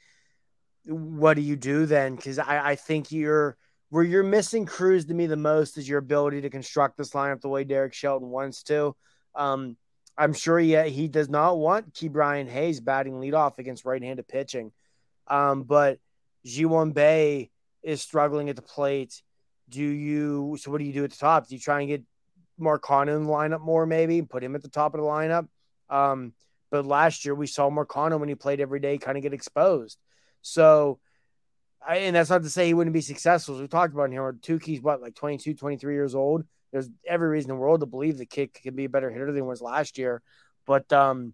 [0.85, 2.15] what do you do then?
[2.15, 3.57] Because I, I think you're
[3.89, 7.41] where you're missing Cruz to me the most is your ability to construct this lineup
[7.41, 8.95] the way Derek Shelton wants to.
[9.35, 9.77] Um,
[10.17, 14.71] I'm sure he, he does not want Ke'Bryan Hayes batting leadoff against right-handed pitching.
[15.27, 15.99] Um, but
[16.45, 17.49] Ji-hwan Bae
[17.83, 19.21] is struggling at the plate.
[19.69, 21.47] Do you so what do you do at the top?
[21.47, 22.03] Do you try and get
[22.59, 25.47] Marcano in the lineup more, maybe put him at the top of the lineup?
[25.89, 26.33] Um,
[26.71, 29.97] but last year we saw Marcano when he played every day kind of get exposed.
[30.41, 30.99] So
[31.85, 33.55] I, and that's not to say he wouldn't be successful.
[33.55, 36.43] As we talked about him, Touki's what, like 22, 23 years old.
[36.71, 39.27] There's every reason in the world to believe the kid can be a better hitter
[39.27, 40.23] than he was last year.
[40.65, 41.33] But um,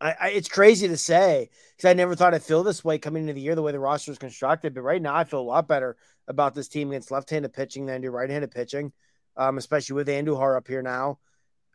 [0.00, 3.22] I, I, it's crazy to say because I never thought I'd feel this way coming
[3.22, 4.74] into the year, the way the roster is constructed.
[4.74, 8.00] But right now, I feel a lot better about this team against left-handed pitching than
[8.00, 8.92] do right-handed pitching,
[9.38, 11.18] um, especially with Andujar up here now.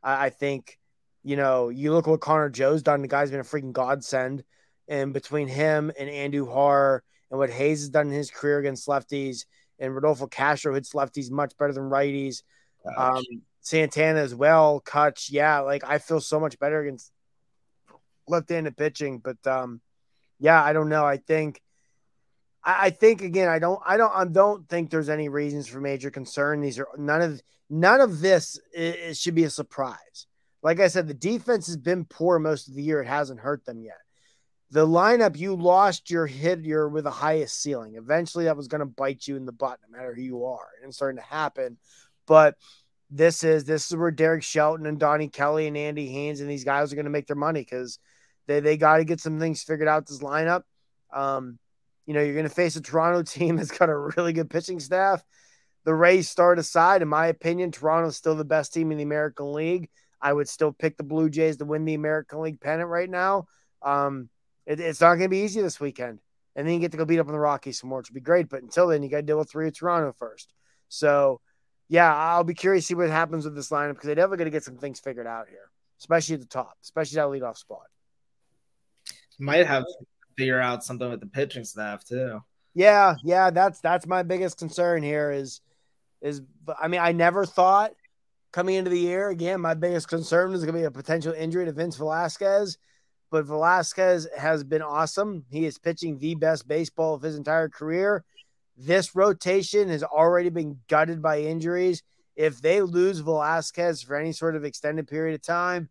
[0.03, 0.77] I, I, think,
[1.23, 3.01] you know, you look what Connor Joe's done.
[3.01, 4.43] The guy's been a freaking godsend.
[4.87, 6.99] And between him and Andujar
[7.31, 9.45] and what Hayes has done in his career against lefties,
[9.79, 12.43] and Rodolfo Castro hits lefties much better than righties.
[12.97, 13.23] Um,
[13.61, 15.29] Santana as well, Cutch.
[15.31, 17.11] Yeah, like I feel so much better against
[18.27, 19.19] left-handed pitching.
[19.19, 19.81] But um,
[20.37, 21.05] yeah, I don't know.
[21.05, 21.61] I think
[22.63, 25.79] I, I think again, I don't I don't I don't think there's any reasons for
[25.79, 26.61] major concern.
[26.61, 30.27] These are none of none of this it, should be a surprise.
[30.61, 33.01] Like I said, the defense has been poor most of the year.
[33.01, 33.97] It hasn't hurt them yet.
[34.71, 37.95] The lineup, you lost your hit your with the highest ceiling.
[37.95, 40.69] Eventually, that was going to bite you in the butt, no matter who you are,
[40.81, 41.77] and it's starting to happen.
[42.25, 42.55] But
[43.11, 46.63] this is this is where Derek Shelton and Donnie Kelly and Andy Haines and these
[46.63, 47.99] guys are going to make their money because
[48.47, 50.63] they they got to get some things figured out this lineup.
[51.13, 51.59] Um,
[52.05, 54.79] you know, you're going to face a Toronto team that's got a really good pitching
[54.79, 55.23] staff.
[55.85, 59.51] The Rays start aside, in my opinion, Toronto's still the best team in the American
[59.53, 59.89] League.
[60.21, 63.47] I would still pick the Blue Jays to win the American League pennant right now.
[63.81, 64.29] Um,
[64.65, 66.19] it, it's not going to be easy this weekend.
[66.55, 68.15] And then you get to go beat up on the Rockies some more, which would
[68.15, 68.47] be great.
[68.47, 70.53] But until then, you got to deal with three of Toronto first.
[70.87, 71.41] So,
[71.89, 74.51] yeah, I'll be curious to see what happens with this lineup because they're definitely going
[74.51, 77.87] to get some things figured out here, especially at the top, especially that leadoff spot.
[79.39, 79.83] Might have
[80.37, 82.41] figure out something with the pitching staff too.
[82.73, 85.61] Yeah, yeah, that's that's my biggest concern here is
[86.21, 86.41] is
[86.81, 87.91] I mean, I never thought
[88.53, 91.65] coming into the year, again, my biggest concern is going to be a potential injury
[91.65, 92.77] to Vince Velasquez.
[93.31, 95.43] But Velasquez has been awesome.
[95.49, 98.23] He is pitching the best baseball of his entire career.
[98.77, 102.03] This rotation has already been gutted by injuries.
[102.35, 105.89] If they lose Velasquez for any sort of extended period of time,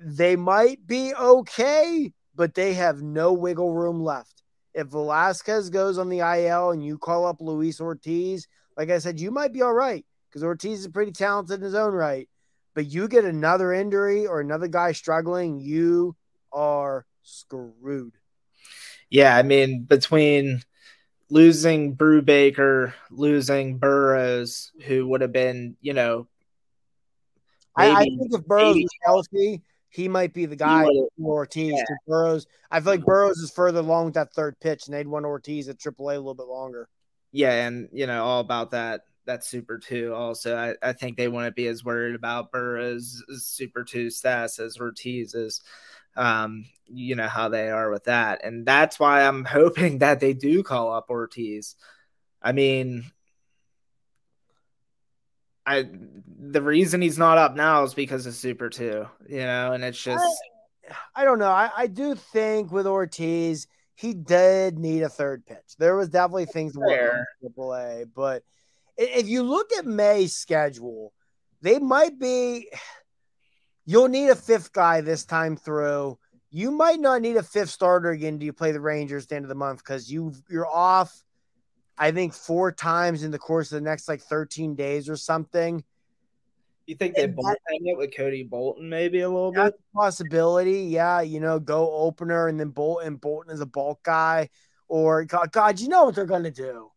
[0.00, 4.44] they might be okay, but they have no wiggle room left.
[4.72, 8.46] If Velasquez goes on the IL and you call up Luis Ortiz,
[8.76, 11.74] like I said, you might be all right because Ortiz is pretty talented in his
[11.74, 12.28] own right.
[12.74, 16.14] But you get another injury or another guy struggling, you
[16.52, 18.14] are screwed.
[19.10, 20.62] Yeah, I mean, between
[21.30, 26.28] losing Brubaker, losing Burrows, who would have been, you know,
[27.74, 31.72] I, I, think if Burrows was healthy, he might be the guy for Ortiz.
[31.72, 31.84] Yeah.
[32.06, 35.24] Burrows, I feel like Burrows is further along with that third pitch, and they'd want
[35.24, 36.88] Ortiz at AAA a little bit longer.
[37.32, 40.14] Yeah, and you know all about that that Super Two.
[40.14, 44.78] Also, I, I think they wouldn't be as worried about Burrows' Super Two stats as
[44.78, 45.62] Ortiz is.
[46.16, 50.34] Um, you know how they are with that, and that's why I'm hoping that they
[50.34, 51.76] do call up Ortiz.
[52.42, 53.10] I mean,
[55.68, 55.84] I
[56.40, 60.02] the reason he's not up now is because of Super Two, you know, and it's
[60.02, 60.24] just
[61.14, 61.50] I, I don't know.
[61.50, 65.76] I, I do think with Ortiz, he did need a third pitch.
[65.78, 68.44] There was definitely things where Triple A, but
[68.96, 71.12] if you look at May's schedule,
[71.60, 72.70] they might be.
[73.84, 76.18] You'll need a fifth guy this time through.
[76.50, 78.38] You might not need a fifth starter again.
[78.38, 81.22] Do you play the Rangers at the end of the month because you you're off
[81.98, 85.82] I think four times in the course of the next like 13 days or something.
[86.86, 89.74] You think they bullpen it with Cody Bolton maybe a little bit?
[89.94, 91.20] Possibility, yeah.
[91.20, 93.16] You know, go opener and then Bolton.
[93.16, 94.48] Bolton is a bulk guy,
[94.88, 96.90] or God, God, you know what they're gonna do?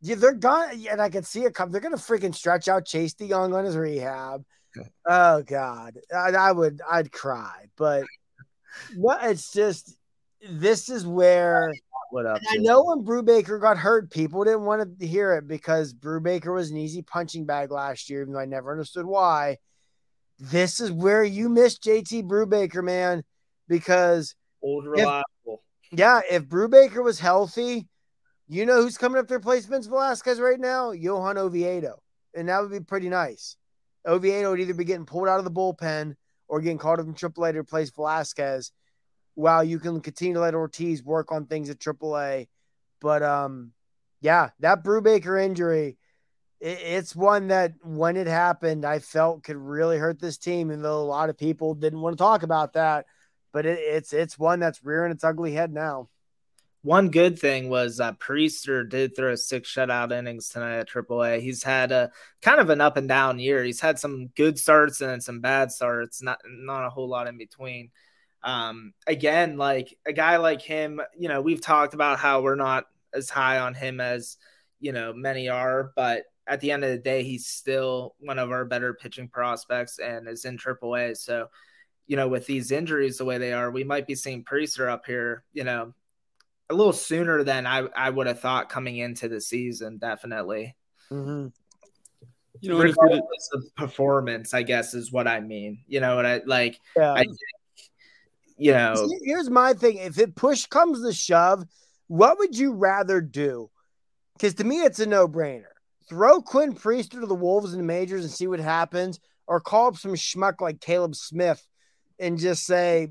[0.00, 1.72] Yeah, they're gonna, and I can see it come.
[1.72, 4.44] They're gonna freaking stretch out Chase De Jong on his rehab.
[5.08, 7.64] Oh God, I, I would, I'd cry.
[7.78, 8.04] But
[8.94, 9.24] what?
[9.24, 9.96] It's just
[10.50, 11.72] this is where
[12.10, 12.40] what up.
[12.50, 16.70] I know when Brubaker got hurt, people didn't want to hear it because Brubaker was
[16.70, 19.58] an easy punching bag last year, even though I never understood why.
[20.38, 23.22] this is where you miss JT Brubaker, man,
[23.68, 25.24] because old reliable.
[25.44, 27.88] If, yeah, if Brubaker was healthy,
[28.48, 30.92] you know who's coming up to replace Vince Velasquez right now?
[30.92, 32.00] Johan Oviedo.
[32.34, 33.56] And that would be pretty nice.
[34.06, 36.14] Oviedo would either be getting pulled out of the bullpen
[36.48, 38.72] or getting called up in AAA to replace Velasquez
[39.36, 42.48] while you can continue to let Ortiz work on things at AAA.
[43.00, 43.72] But um,
[44.20, 45.98] yeah, that Brubaker injury,
[46.58, 50.82] it, it's one that when it happened, I felt could really hurt this team, even
[50.82, 53.06] though a lot of people didn't want to talk about that.
[53.52, 56.08] But it, it's it's one that's rearing its ugly head now.
[56.82, 61.40] One good thing was that Priester did throw six shutout innings tonight at AAA.
[61.40, 63.64] He's had a kind of an up and down year.
[63.64, 67.36] He's had some good starts and some bad starts, not not a whole lot in
[67.36, 67.90] between.
[68.46, 72.86] Um, again, like a guy like him, you know, we've talked about how we're not
[73.12, 74.38] as high on him as
[74.80, 78.50] you know many are, but at the end of the day, he's still one of
[78.50, 81.16] our better pitching prospects and is in AAA.
[81.16, 81.48] So,
[82.06, 85.06] you know, with these injuries the way they are, we might be seeing Priester up
[85.06, 85.92] here, you know,
[86.70, 90.76] a little sooner than I, I would have thought coming into the season, definitely.
[91.10, 91.48] Mm-hmm.
[92.60, 95.80] You know, regardless of performance, I guess is what I mean.
[95.86, 96.80] You know what I like?
[96.96, 97.12] Yeah.
[97.12, 97.24] I
[98.58, 101.64] you know, here's my thing: if it push comes to shove,
[102.08, 103.70] what would you rather do?
[104.34, 105.64] Because to me, it's a no-brainer.
[106.08, 109.88] Throw Quinn Priester to the Wolves in the majors and see what happens, or call
[109.88, 111.66] up some schmuck like Caleb Smith
[112.18, 113.10] and just say,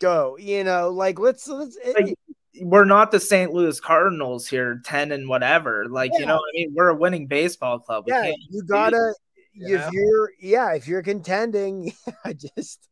[0.00, 1.78] "Go." You know, like let's let's.
[1.82, 2.18] Eh, like, it,
[2.60, 3.52] we're not the St.
[3.52, 5.86] Louis Cardinals here, ten and whatever.
[5.88, 6.20] Like yeah.
[6.20, 8.04] you know, I mean, we're a winning baseball club.
[8.06, 9.14] We yeah, you gotta.
[9.54, 11.92] You if you're yeah, if you're contending,
[12.24, 12.88] I just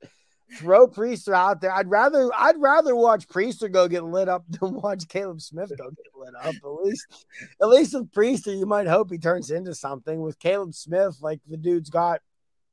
[0.55, 1.73] throw Priester out there.
[1.73, 5.91] I'd rather I'd rather watch Priester go get lit up than watch Caleb Smith go
[5.91, 6.55] get lit up.
[6.55, 7.27] At least
[7.61, 10.21] at least with Priester, you might hope he turns into something.
[10.21, 12.21] With Caleb Smith, like the dude's got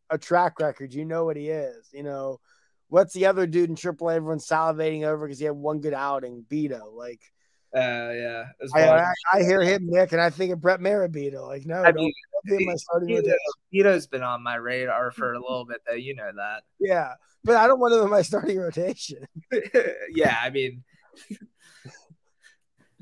[0.10, 0.94] a track record.
[0.94, 1.90] You know what he is.
[1.94, 2.40] You know
[2.90, 6.46] what's the other dude in AAA everyone's salivating over because he had one good outing,
[6.50, 6.94] Beto.
[6.94, 7.22] Like
[7.76, 8.44] uh, yeah,
[8.76, 11.48] I, I, I, hear him, Nick, and I think of Brett Marabito.
[11.48, 12.14] Like, no, I mean,
[12.48, 13.24] don't my starting
[13.74, 15.96] Beto's been on my radar for a little bit, though.
[15.96, 16.62] You know that.
[16.80, 19.26] Yeah, but I don't want him in my starting rotation.
[20.14, 20.84] yeah, I mean,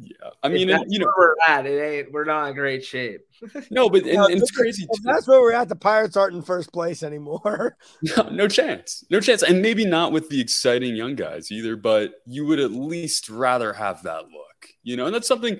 [0.03, 3.21] yeah, I mean, you know, we're at it ain't we're not in great shape.
[3.71, 4.87] no, but and, and it's crazy.
[5.03, 5.69] that's where we're at.
[5.69, 7.77] The Pirates aren't in first place anymore.
[8.17, 11.75] no, no chance, no chance, and maybe not with the exciting young guys either.
[11.75, 15.59] But you would at least rather have that look, you know, and that's something.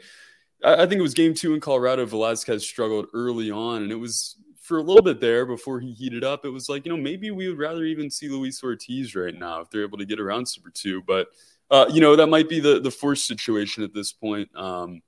[0.63, 2.05] I, I think it was game two in Colorado.
[2.05, 4.37] Velasquez struggled early on, and it was
[4.71, 7.29] for a little bit there before he heated up, it was like, you know, maybe
[7.29, 10.45] we would rather even see Luis Ortiz right now if they're able to get around
[10.45, 11.01] Super 2.
[11.05, 11.27] But,
[11.69, 14.47] uh, you know, that might be the, the forced situation at this point.
[14.55, 15.01] Um,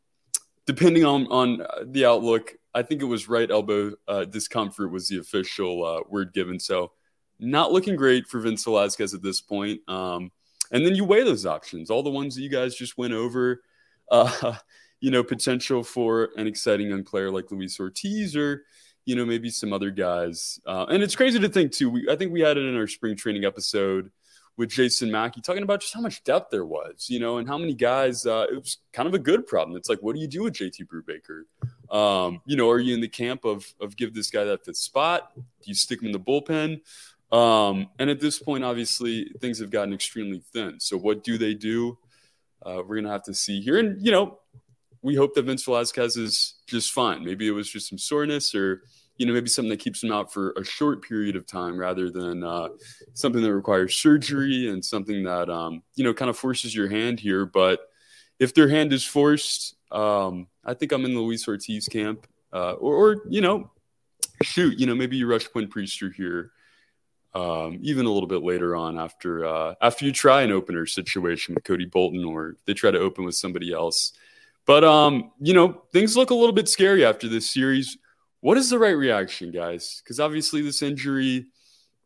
[0.66, 5.20] depending on, on the outlook, I think it was right elbow uh, discomfort was the
[5.20, 6.60] official uh, word given.
[6.60, 6.92] So,
[7.40, 9.80] not looking great for Vince Velasquez at this point.
[9.88, 10.30] Um,
[10.74, 13.62] and then you weigh those options, all the ones that you guys just went over.
[14.12, 14.56] Uh,
[15.00, 18.64] you know, potential for an exciting young player like Luis Ortiz or
[19.06, 20.60] you know, maybe some other guys.
[20.66, 21.90] Uh, and it's crazy to think too.
[21.90, 24.12] We, I think we had it in our spring training episode
[24.56, 27.58] with Jason Mackey talking about just how much depth there was, you know, and how
[27.58, 28.26] many guys.
[28.26, 29.76] Uh, it was kind of a good problem.
[29.76, 31.44] It's like, what do you do with JT Brubaker?
[31.96, 34.78] Um, you know, are you in the camp of of give this guy that fifth
[34.78, 35.32] spot?
[35.36, 36.82] Do you stick him in the bullpen?
[37.32, 40.80] Um, and at this point, obviously, things have gotten extremely thin.
[40.80, 41.98] So, what do they do?
[42.64, 44.40] Uh, we're gonna have to see here, and you know,
[45.04, 47.24] we hope that Vince Velasquez is just fine.
[47.24, 48.84] Maybe it was just some soreness or,
[49.18, 52.10] you know, maybe something that keeps him out for a short period of time rather
[52.10, 52.70] than uh,
[53.14, 57.20] something that requires surgery and something that, um, you know, kind of forces your hand
[57.20, 57.46] here.
[57.46, 57.82] But
[58.40, 62.26] if their hand is forced, um, I think I'm in Luis Ortiz camp.
[62.52, 63.70] Uh, or, or, you know,
[64.42, 66.52] shoot, you know, maybe you rush Quinn Priester here.
[67.36, 71.56] Um, even a little bit later on after uh, after you try an opener situation
[71.56, 74.14] with Cody Bolton or they try to open with somebody else.
[74.66, 77.98] But um, you know, things look a little bit scary after this series.
[78.42, 80.02] What is the right reaction, guys?
[80.04, 81.48] Because obviously this injury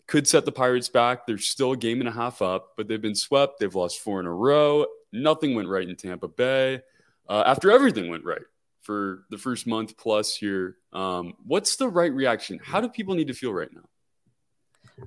[0.08, 1.28] could set the Pirates back.
[1.28, 3.60] They're still a game and a half up, but they've been swept.
[3.60, 4.86] They've lost four in a row.
[5.12, 6.82] Nothing went right in Tampa Bay.
[7.28, 8.42] Uh, after everything went right
[8.82, 12.60] for the first month plus here, um, what's the right reaction?
[12.64, 13.84] How do people need to feel right now?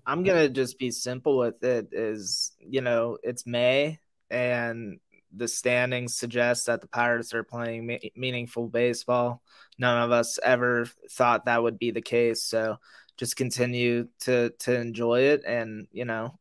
[0.07, 1.89] I'm gonna just be simple with it.
[1.93, 3.99] Is you know it's May
[4.31, 5.01] and
[5.35, 9.43] the standings suggest that the Pirates are playing me- meaningful baseball.
[9.78, 12.43] None of us ever thought that would be the case.
[12.43, 12.78] So
[13.16, 16.39] just continue to to enjoy it, and you know,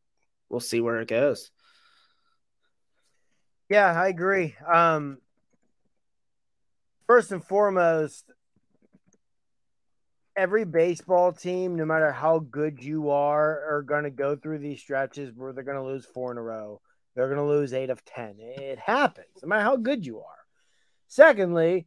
[0.48, 1.50] we'll see where it goes.
[3.68, 4.56] Yeah, I agree.
[4.66, 5.18] Um,
[7.06, 8.24] first and foremost,
[10.36, 14.80] every baseball team, no matter how good you are, are going to go through these
[14.80, 16.80] stretches where they're going to lose four in a row.
[17.14, 18.36] They're going to lose eight of 10.
[18.38, 20.24] It happens, no matter how good you are.
[21.08, 21.86] Secondly,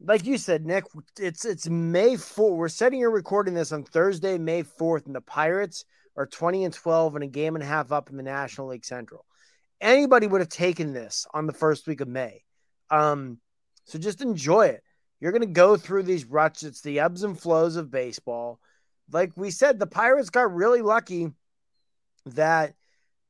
[0.00, 0.84] like you said, Nick,
[1.18, 2.56] it's it's May 4th.
[2.56, 5.84] We're setting and recording this on Thursday, May 4th, and the Pirates
[6.16, 8.84] are 20 and 12 and a game and a half up in the National League
[8.84, 9.24] Central.
[9.80, 12.42] Anybody would have taken this on the first week of May.
[12.90, 13.38] Um,
[13.86, 14.82] so just enjoy it.
[15.20, 16.62] You're going to go through these ruts.
[16.62, 18.60] It's the ebbs and flows of baseball.
[19.10, 21.30] Like we said, the Pirates got really lucky
[22.26, 22.74] that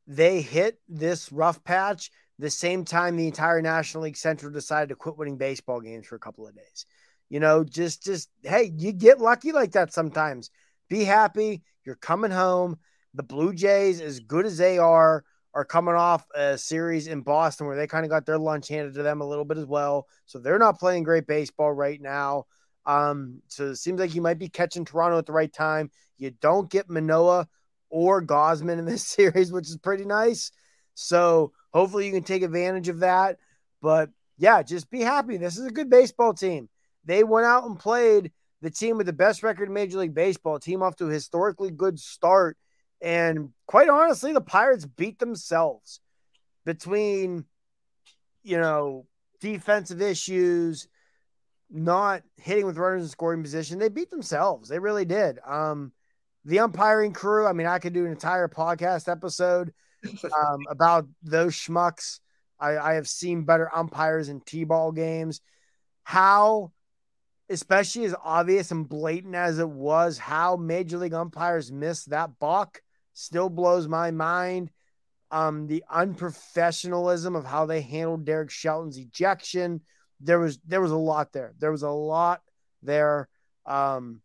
[0.07, 4.97] they hit this rough patch the same time the entire National League Central decided to
[4.97, 6.87] quit winning baseball games for a couple of days.
[7.31, 10.51] You know, just just hey, you get lucky like that sometimes.
[10.89, 11.63] Be happy.
[11.85, 12.79] You're coming home.
[13.15, 15.25] The Blue Jays, as good as they are,
[15.55, 18.95] are coming off a series in Boston where they kind of got their lunch handed
[18.95, 20.07] to them a little bit as well.
[20.27, 22.47] So they're not playing great baseball right now.
[22.87, 25.91] Um, so it seems like you might be catching Toronto at the right time.
[26.19, 27.49] You don't get Manoah
[27.95, 30.51] or Gausman in this series, which is pretty nice.
[30.95, 33.39] So hopefully you can take advantage of that.
[33.81, 35.37] But yeah, just be happy.
[35.37, 36.69] This is a good baseball team.
[37.05, 38.33] They went out and played
[38.63, 41.71] the team with the best record in Major League Baseball, team off to a historically
[41.71, 42.57] good start.
[43.01, 46.01] And quite honestly, the Pirates beat themselves
[46.65, 47.45] between,
[48.43, 49.07] you know,
[49.41, 50.89] defensive issues,
[51.71, 53.79] not hitting with runners in scoring position.
[53.79, 54.69] They beat themselves.
[54.69, 55.39] They really did.
[55.47, 55.93] Um,
[56.45, 59.73] the umpiring crew, I mean, I could do an entire podcast episode
[60.25, 62.21] um, about those schmucks.
[62.61, 65.41] I, I have seen better umpires in T ball games.
[66.03, 66.73] How
[67.49, 72.81] especially as obvious and blatant as it was, how major league umpires missed that buck
[73.13, 74.71] still blows my mind.
[75.31, 79.81] Um, the unprofessionalism of how they handled Derek Shelton's ejection.
[80.21, 81.55] There was there was a lot there.
[81.59, 82.41] There was a lot
[82.83, 83.29] there.
[83.67, 84.21] Um,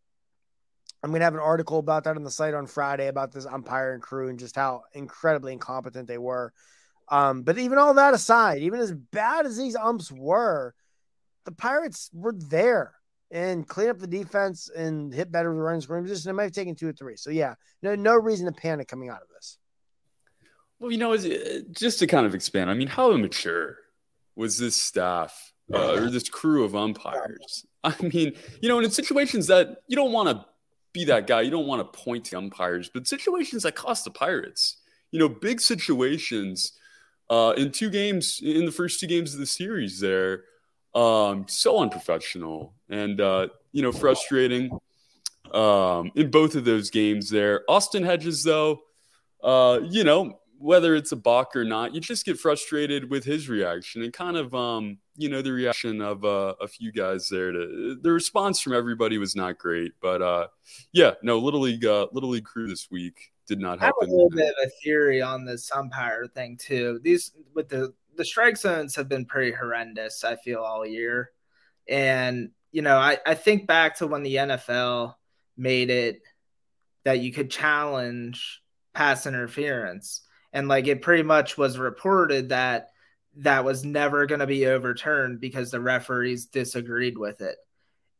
[1.03, 3.93] I'm gonna have an article about that on the site on Friday about this umpire
[3.93, 6.53] and crew and just how incredibly incompetent they were.
[7.09, 10.75] Um, but even all that aside, even as bad as these umps were,
[11.45, 12.93] the Pirates were there
[13.31, 16.29] and clean up the defense and hit better with the running scoring position.
[16.29, 17.15] It might have taken two or three.
[17.15, 19.57] So yeah, no no reason to panic coming out of this.
[20.79, 21.15] Well, you know,
[21.71, 23.77] just to kind of expand, I mean, how immature
[24.35, 27.65] was this staff uh, or this crew of umpires?
[27.83, 30.45] I mean, you know, in situations that you don't want to
[30.93, 34.11] be that guy, you don't want to point to umpires, but situations that cost the
[34.11, 34.77] Pirates,
[35.11, 36.73] you know, big situations
[37.29, 40.43] uh, in two games, in the first two games of the series there
[40.95, 44.71] um, so unprofessional and uh, you know frustrating
[45.53, 47.29] um, in both of those games.
[47.29, 48.81] There, Austin Hedges, though,
[49.43, 53.47] uh, you know whether it's a balk or not, you just get frustrated with his
[53.47, 57.51] reaction and kind of um, you know the reaction of uh, a few guys there.
[57.51, 60.47] To the response from everybody was not great, but uh,
[60.93, 64.09] yeah, no, little league, uh, little league crew this week did not happen I have
[64.09, 66.99] a little bit of a theory on this umpire thing too.
[67.03, 71.31] These with the the strike zones have been pretty horrendous, I feel, all year.
[71.87, 75.15] And, you know, I, I think back to when the NFL
[75.57, 76.21] made it
[77.05, 78.61] that you could challenge
[78.93, 80.21] pass interference.
[80.51, 82.89] And like it pretty much was reported that
[83.39, 87.57] that was never going to be overturned because the referees disagreed with it.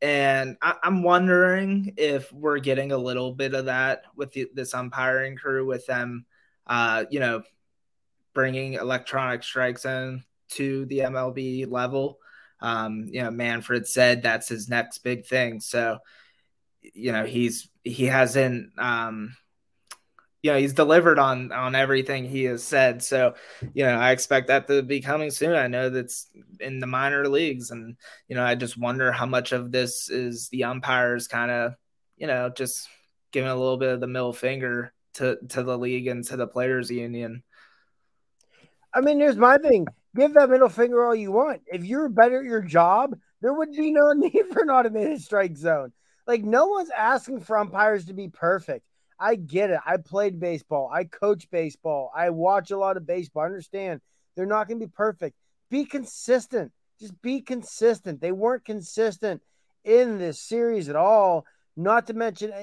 [0.02, 4.74] And I, am wondering if we're getting a little bit of that with the, this
[4.74, 6.26] umpiring crew, with them,
[6.68, 7.44] uh, you know,
[8.34, 12.20] bringing electronic strikes in to the MLB level.
[12.62, 15.60] Um, you know, Manfred said that's his next big thing.
[15.60, 16.00] So,
[16.82, 19.36] you know, he's he hasn't um
[20.42, 23.04] you know, he's delivered on on everything he has said.
[23.04, 23.36] So,
[23.74, 25.54] you know, I expect that to be coming soon.
[25.54, 26.28] I know that's
[26.60, 30.48] in the minor leagues, and you know, I just wonder how much of this is
[30.50, 31.76] the umpires kind of,
[32.18, 32.88] you know, just
[33.32, 36.48] giving a little bit of the middle finger to to the league and to the
[36.48, 37.44] players union.
[38.94, 39.88] I mean, here's my thing.
[40.16, 41.62] Give that middle finger all you want.
[41.68, 45.58] If you're better at your job, there would be no need for an automated strike
[45.58, 45.92] zone.
[46.26, 48.86] Like, no one's asking for umpires to be perfect.
[49.20, 49.80] I get it.
[49.86, 50.90] I played baseball.
[50.94, 52.12] I coach baseball.
[52.16, 53.44] I watch a lot of baseball.
[53.44, 54.02] I understand
[54.36, 55.36] they're not going to be perfect.
[55.70, 56.72] Be consistent.
[57.00, 58.22] Just be consistent.
[58.22, 59.42] They weren't consistent
[59.84, 61.46] in this series at all.
[61.76, 62.54] Not to mention,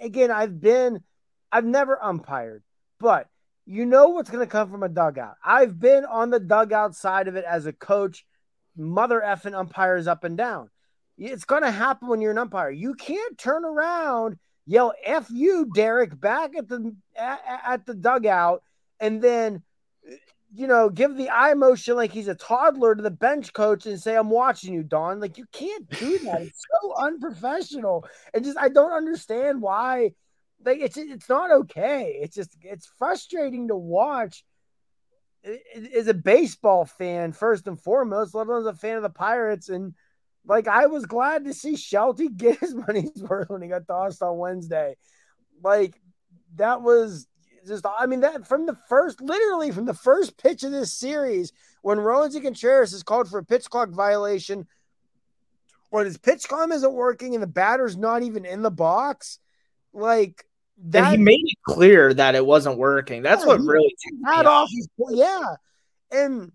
[0.00, 1.02] again, I've been,
[1.52, 2.62] I've never umpired,
[2.98, 3.28] but
[3.66, 5.36] you know what's going to come from a dugout.
[5.44, 8.26] I've been on the dugout side of it as a coach,
[8.76, 10.70] mother effing umpires up and down.
[11.16, 12.70] It's going to happen when you're an umpire.
[12.70, 14.36] You can't turn around,
[14.66, 18.62] yell "F you, Derek" back at the at, at the dugout,
[19.00, 19.62] and then
[20.54, 24.00] you know, give the eye motion like he's a toddler to the bench coach and
[24.00, 25.18] say, I'm watching you, Don.
[25.18, 26.42] Like, you can't do that.
[26.42, 28.06] It's so unprofessional.
[28.32, 30.12] And just, I don't understand why.
[30.64, 32.20] Like, it's, it's not okay.
[32.22, 34.44] It's just, it's frustrating to watch
[35.92, 39.70] as a baseball fan, first and foremost, let alone as a fan of the Pirates.
[39.70, 39.94] And,
[40.46, 44.22] like, I was glad to see Shelty get his money's worth when he got tossed
[44.22, 44.96] on Wednesday.
[45.62, 46.00] Like,
[46.56, 47.26] that was
[47.66, 51.52] just I mean that from the first literally from the first pitch of this series
[51.82, 54.66] when Roansy Contreras is called for a pitch clock violation
[55.90, 59.38] when his pitch clock isn't working and the batter's not even in the box
[59.92, 60.44] like
[60.88, 63.22] that and he made it clear that it wasn't working.
[63.22, 64.68] That's yeah, what really that off
[65.10, 65.54] yeah.
[66.10, 66.52] And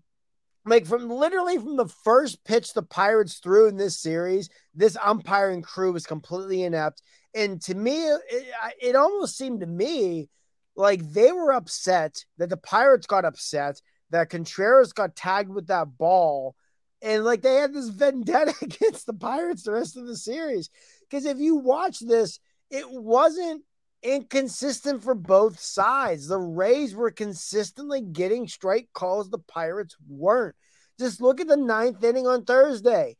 [0.66, 5.62] like from literally from the first pitch the Pirates threw in this series, this umpiring
[5.62, 7.02] crew was completely inept.
[7.34, 8.46] And to me, it,
[8.80, 10.28] it almost seemed to me
[10.76, 13.80] like they were upset that the Pirates got upset
[14.10, 16.54] that Contreras got tagged with that ball.
[17.02, 20.68] And like they had this vendetta against the Pirates the rest of the series.
[21.08, 22.38] Because if you watch this,
[22.70, 23.62] it wasn't
[24.02, 26.26] inconsistent for both sides.
[26.26, 30.54] The Rays were consistently getting strike calls, the Pirates weren't.
[30.98, 33.16] Just look at the ninth inning on Thursday.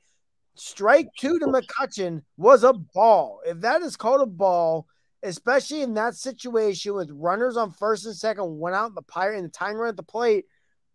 [0.54, 3.40] Strike two to McCutchen was a ball.
[3.46, 4.86] If that is called a ball,
[5.22, 9.46] especially in that situation with runners on first and second, one out the pirate and
[9.46, 10.44] the time run at the plate,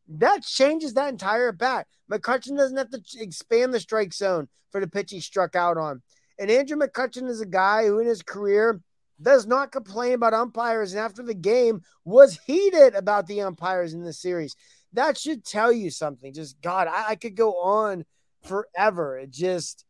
[0.07, 1.88] that changes that entire bat.
[2.11, 6.01] McCutchen doesn't have to expand the strike zone for the pitch he struck out on.
[6.38, 8.81] And Andrew McCutchen is a guy who in his career
[9.22, 14.03] does not complain about umpires and after the game was heated about the umpires in
[14.03, 14.55] this series.
[14.93, 16.34] That should tell you something.
[16.34, 18.05] Just God, I, I could go on
[18.43, 19.18] forever.
[19.18, 19.86] It just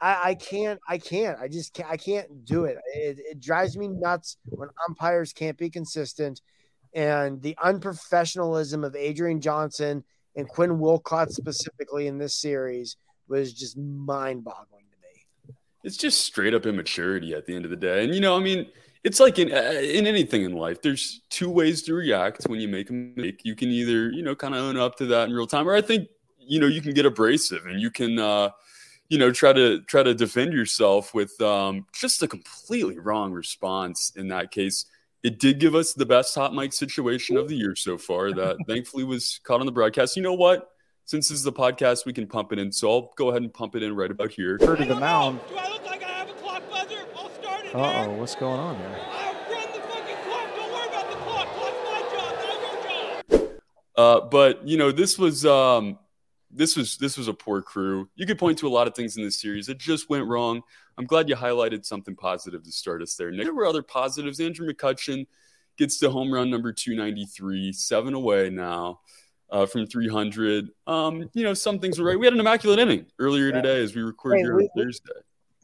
[0.00, 2.78] I, I can't I can't I just can't I can't do it.
[2.94, 3.18] it.
[3.18, 6.40] It drives me nuts when umpires can't be consistent
[6.94, 10.02] and the unprofessionalism of Adrian Johnson
[10.34, 12.96] and Quinn Wolcott specifically in this series
[13.28, 14.75] was just mind-boggling to me.
[15.86, 18.04] It's just straight up immaturity at the end of the day.
[18.04, 18.66] And you know, I mean,
[19.04, 20.82] it's like in uh, in anything in life.
[20.82, 23.40] There's two ways to react when you make a mistake.
[23.44, 25.74] You can either, you know, kind of own up to that in real time or
[25.74, 26.08] I think,
[26.38, 28.50] you know, you can get abrasive and you can uh
[29.08, 34.12] you know try to try to defend yourself with um, just a completely wrong response
[34.16, 34.86] in that case
[35.22, 38.56] it did give us the best hot mic situation of the year so far that
[38.66, 40.70] thankfully was caught on the broadcast you know what
[41.06, 42.70] since this is the podcast we can pump it in.
[42.70, 44.58] So i'll go ahead and pump it in right about here.
[44.58, 45.40] To the mound.
[45.48, 46.98] Do i look like i have a clock buzzer?
[47.16, 48.98] I'll start it uh-oh what's going on here?
[53.96, 55.98] Uh, but you know, this was um,
[56.50, 58.10] this was this was a poor crew.
[58.14, 59.68] You could point to a lot of things in this series.
[59.68, 60.62] That just went wrong.
[60.98, 63.30] I'm glad you highlighted something positive to start us there.
[63.30, 64.38] Nick, there were other positives.
[64.38, 65.26] Andrew McCutchen
[65.78, 69.00] gets to home run number 293, seven away now
[69.50, 70.68] uh, from 300.
[70.86, 72.18] Um, you know, some things were right.
[72.18, 73.60] We had an immaculate inning earlier yeah.
[73.60, 75.12] today as we record hey, here we, on Thursday.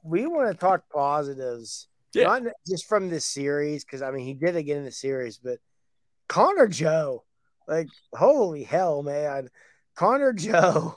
[0.05, 2.25] We want to talk positives, yeah.
[2.25, 5.59] not just from this series, because I mean, he did again in the series, but
[6.29, 7.25] Connor Joe,
[7.69, 9.49] like, holy hell, man.
[9.95, 10.97] Connor Joe,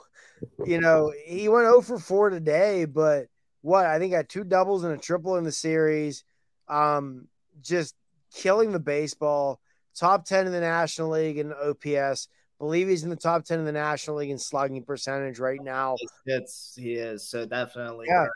[0.64, 3.26] you know, he went 0 for 4 today, but
[3.62, 3.86] what?
[3.86, 6.24] I think got two doubles and a triple in the series.
[6.68, 7.26] Um,
[7.62, 7.94] just
[8.32, 9.60] killing the baseball.
[9.96, 12.28] Top 10 in the National League in OPS.
[12.58, 15.96] Believe he's in the top 10 in the National League in slugging percentage right now.
[16.24, 17.28] It's, he is.
[17.28, 18.06] So definitely.
[18.08, 18.26] Yeah.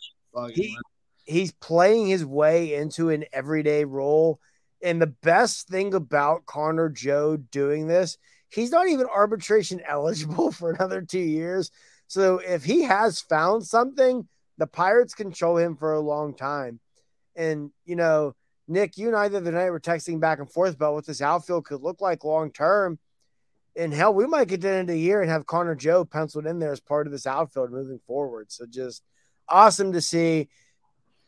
[0.55, 0.77] He,
[1.25, 4.39] he's playing his way into an everyday role.
[4.83, 8.19] And the best thing about Connor Joe doing this
[8.51, 11.71] he's not even arbitration eligible for another two years.
[12.07, 16.81] So if he has found something, the Pirates control him for a long time.
[17.37, 18.35] And, you know,
[18.69, 21.23] Nick, you and I the other night were texting back and forth about what this
[21.23, 22.99] outfield could look like long term.
[23.77, 26.05] And hell, we might get to the end of the year and have Connor Joe
[26.05, 28.51] penciled in there as part of this outfield moving forward.
[28.51, 29.03] So just
[29.49, 30.49] awesome to see.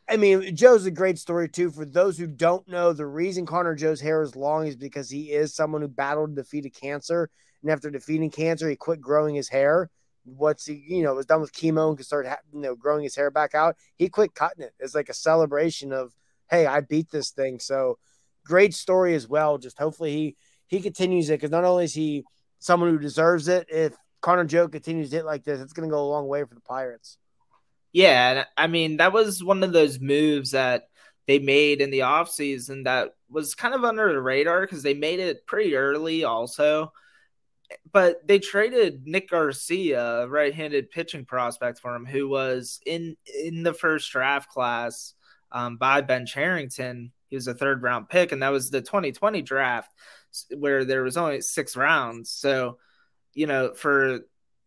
[0.09, 1.71] I mean, Joe's a great story too.
[1.71, 5.31] For those who don't know, the reason Connor Joe's hair is long is because he
[5.31, 7.31] is someone who battled defeated cancer,
[7.63, 9.89] and after defeating cancer, he quit growing his hair.
[10.25, 13.17] What's he, you know, was done with chemo and could start, you know, growing his
[13.17, 13.77] hair back out.
[13.97, 14.73] He quit cutting it.
[14.79, 16.13] It's like a celebration of,
[16.51, 17.61] hey, I beat this thing.
[17.61, 17.99] So
[18.45, 19.59] great story as well.
[19.59, 20.37] Just hopefully he
[20.73, 22.25] he continues it because not only is he
[22.59, 26.03] someone who deserves it, if Connor Joe continues it like this, it's going to go
[26.03, 27.19] a long way for the Pirates.
[27.93, 30.85] Yeah, and I mean that was one of those moves that
[31.27, 35.21] they made in the offseason that was kind of under the radar because they made
[35.21, 36.91] it pretty early also.
[37.93, 43.75] But they traded Nick Garcia, right-handed pitching prospect for him, who was in in the
[43.75, 45.13] first draft class
[45.51, 47.13] um, by Ben Cherington.
[47.29, 49.91] He was a third round pick, and that was the 2020 draft
[50.57, 52.31] where there was only six rounds.
[52.31, 52.79] So
[53.35, 54.21] you know, for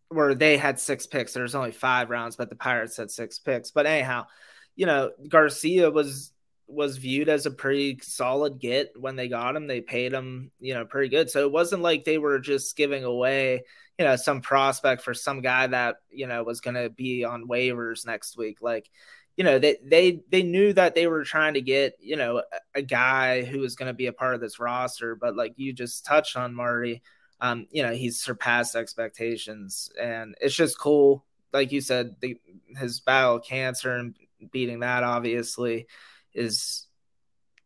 [0.09, 3.72] where they had six picks, there's only five rounds, but the Pirates had six picks.
[3.72, 4.28] But anyhow,
[4.76, 6.32] you know, Garcia was
[6.68, 9.68] was viewed as a pretty solid get when they got him.
[9.68, 11.30] They paid him, you know, pretty good.
[11.30, 13.63] So it wasn't like they were just giving away,
[13.99, 17.47] you know, some prospect for some guy that, you know, was going to be on
[17.47, 18.61] waivers next week.
[18.61, 18.89] Like,
[19.38, 22.41] you know, they they they knew that they were trying to get, you know,
[22.73, 25.73] a, guy who was going to be a part of this roster, but like you
[25.73, 27.01] just touched on Marty,
[27.41, 31.25] um, you know, he's surpassed expectations and it's just cool.
[31.51, 32.39] Like you said, the,
[32.77, 34.15] his battle cancer and
[34.51, 35.88] beating that obviously
[36.33, 36.88] is,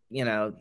[0.09, 0.55] you know,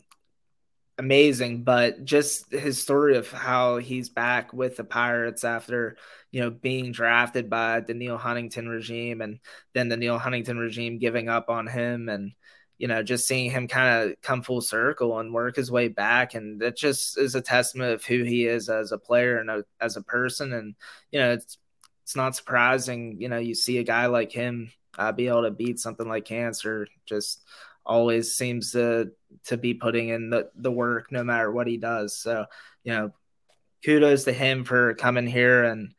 [0.99, 1.63] amazing.
[1.63, 5.97] But just his story of how he's back with the Pirates after,
[6.31, 9.39] you know, being drafted by the Neal Huntington regime and
[9.73, 12.33] then the Neal Huntington regime giving up on him and,
[12.77, 16.35] you know, just seeing him kind of come full circle and work his way back.
[16.35, 19.63] And that just is a testament of who he is as a player and a,
[19.81, 20.53] as a person.
[20.53, 20.75] And,
[21.11, 21.57] you know, it's,
[22.03, 25.51] it's not surprising, you know, you see a guy like him uh, be able to
[25.51, 27.43] beat something like cancer just
[27.85, 29.11] always seems to
[29.45, 32.15] to be putting in the, the work no matter what he does.
[32.17, 32.45] So,
[32.83, 33.13] you know,
[33.83, 35.93] kudos to him for coming here and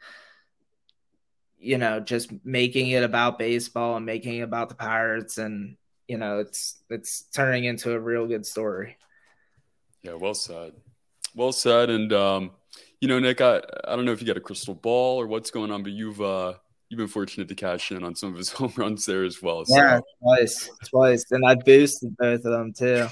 [1.61, 5.77] you know, just making it about baseball and making it about the Pirates and
[6.09, 8.97] you know, it's it's turning into a real good story.
[10.03, 10.73] Yeah, well said.
[11.37, 12.51] Well said and um
[13.01, 15.51] you know, Nick, I, I don't know if you got a crystal ball or what's
[15.51, 16.55] going on, but you've uh
[16.89, 19.65] you've been fortunate to cash in on some of his home runs there as well.
[19.65, 19.77] So.
[19.77, 23.07] Yeah, twice, twice, and I boosted both of them too.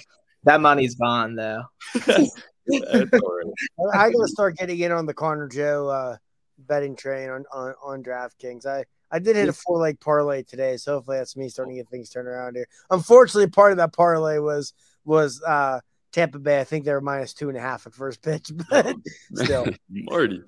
[0.45, 1.63] That money's gone though.
[2.71, 6.17] I gotta start getting in on the Connor Joe uh,
[6.59, 8.67] betting train on on, on DraftKings.
[8.67, 11.81] I I did hit a four leg parlay today, so hopefully that's me starting to
[11.83, 12.69] get things turned around here.
[12.91, 14.73] Unfortunately, part of that parlay was
[15.05, 15.81] was uh
[16.13, 18.87] Tampa Bay, I think they were minus two and a half at first pitch, but
[18.87, 19.67] oh, still.
[19.91, 20.43] Marty.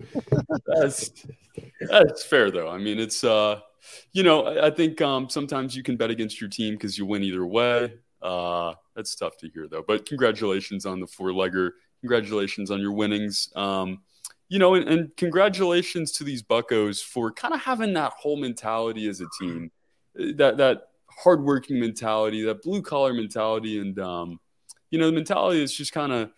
[0.67, 1.13] That's
[1.89, 2.69] that's fair though.
[2.69, 3.61] I mean, it's uh
[4.13, 7.07] you know, I, I think um sometimes you can bet against your team because you
[7.07, 7.95] win either way.
[8.23, 9.85] Uh that's tough to hear though.
[9.87, 11.71] But congratulations on the four legger.
[12.01, 13.51] Congratulations on your winnings.
[13.55, 14.01] Um,
[14.51, 19.09] you know, and, and congratulations to these Buckos for kind of having that whole mentality
[19.09, 19.71] as a team.
[20.15, 24.41] That that hardworking mentality, that blue collar mentality, and um
[24.91, 26.31] you know, the mentality is just kind of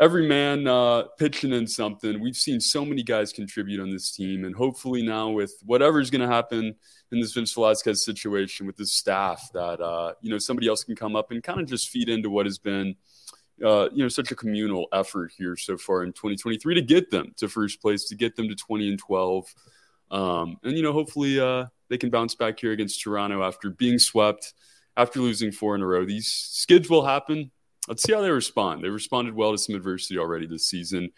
[0.00, 2.20] every man uh, pitching in something.
[2.20, 6.26] We've seen so many guys contribute on this team, and hopefully now with whatever's going
[6.26, 6.74] to happen
[7.12, 10.96] in this Vince Velasquez situation with this staff, that uh, you know somebody else can
[10.96, 12.96] come up and kind of just feed into what has been.
[13.64, 17.32] Uh, you know, such a communal effort here so far in 2023 to get them
[17.36, 19.54] to first place, to get them to 20 and 12,
[20.10, 23.98] um, and you know, hopefully uh, they can bounce back here against Toronto after being
[23.98, 24.54] swept,
[24.96, 26.04] after losing four in a row.
[26.04, 27.50] These skids will happen
[27.88, 28.84] let's see how they respond.
[28.84, 31.10] They responded well to some adversity already this season.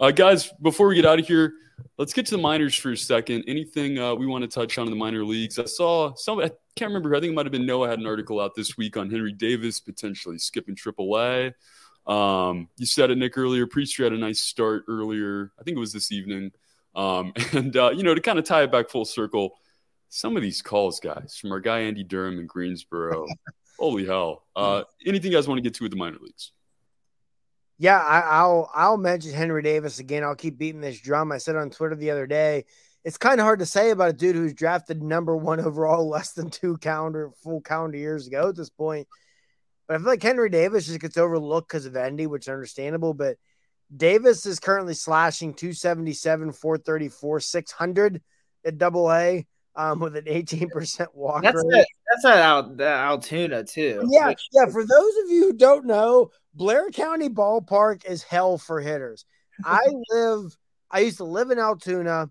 [0.00, 1.54] Uh, guys, before we get out of here,
[1.98, 3.44] let's get to the minors for a second.
[3.46, 5.58] Anything uh, we want to touch on in the minor leagues?
[5.58, 8.06] I saw some, I can't remember, I think it might have been Noah had an
[8.06, 11.52] article out this week on Henry Davis potentially skipping AAA.
[12.06, 13.66] Um, you said it, Nick, earlier.
[13.66, 15.52] Priester had a nice start earlier.
[15.58, 16.52] I think it was this evening.
[16.94, 19.54] Um, and, uh, you know, to kind of tie it back full circle,
[20.08, 23.26] some of these calls, guys, from our guy Andy Durham in Greensboro.
[23.78, 24.44] Holy hell!
[24.54, 26.52] Uh, anything you guys want to get to with the minor leagues?
[27.78, 30.22] Yeah, I, will I'll mention Henry Davis again.
[30.22, 31.32] I'll keep beating this drum.
[31.32, 32.64] I said on Twitter the other day,
[33.04, 36.32] it's kind of hard to say about a dude who's drafted number one overall less
[36.32, 39.08] than two calendar full calendar years ago at this point.
[39.92, 43.12] But I feel like Henry Davis just gets overlooked because of Endy, which is understandable.
[43.12, 43.36] But
[43.94, 48.22] Davis is currently slashing 277, 434, 600
[48.64, 51.84] at double A um, with an 18% walk that's rate.
[52.10, 54.08] that's at Al, Altoona too.
[54.08, 54.40] Yeah, which...
[54.52, 54.64] yeah.
[54.64, 59.26] For those of you who don't know, Blair County Ballpark is hell for hitters.
[59.62, 60.56] I live.
[60.90, 62.30] I used to live in Altoona.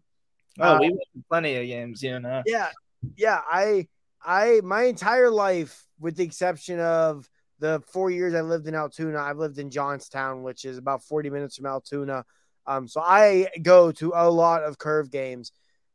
[0.59, 2.41] Oh, uh, we went to plenty of games, you know.
[2.47, 2.69] Yeah,
[3.15, 3.41] yeah.
[3.47, 3.87] I,
[4.19, 7.29] I, my entire life, with the exception of
[7.61, 11.29] the four years I lived in Altoona, I've lived in Johnstown, which is about 40
[11.29, 12.25] minutes from Altoona.
[12.65, 15.51] Um, so I go to a lot of curve games.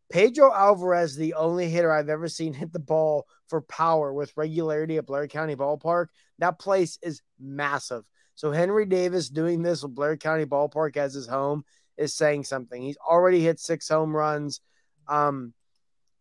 [0.08, 4.96] Pedro Alvarez, the only hitter I've ever seen hit the ball for power with regularity
[4.96, 6.06] at Blair County Ballpark.
[6.38, 8.04] That place is massive.
[8.36, 11.64] So Henry Davis doing this with Blair County Ballpark as his home
[11.96, 12.80] is saying something.
[12.80, 14.60] He's already hit six home runs.
[15.08, 15.52] Um,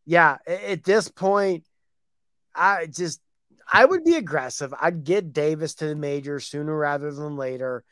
[0.05, 1.65] yeah, at this point,
[2.55, 3.21] I just
[3.71, 4.73] I would be aggressive.
[4.79, 7.83] I'd get Davis to the major sooner rather than later.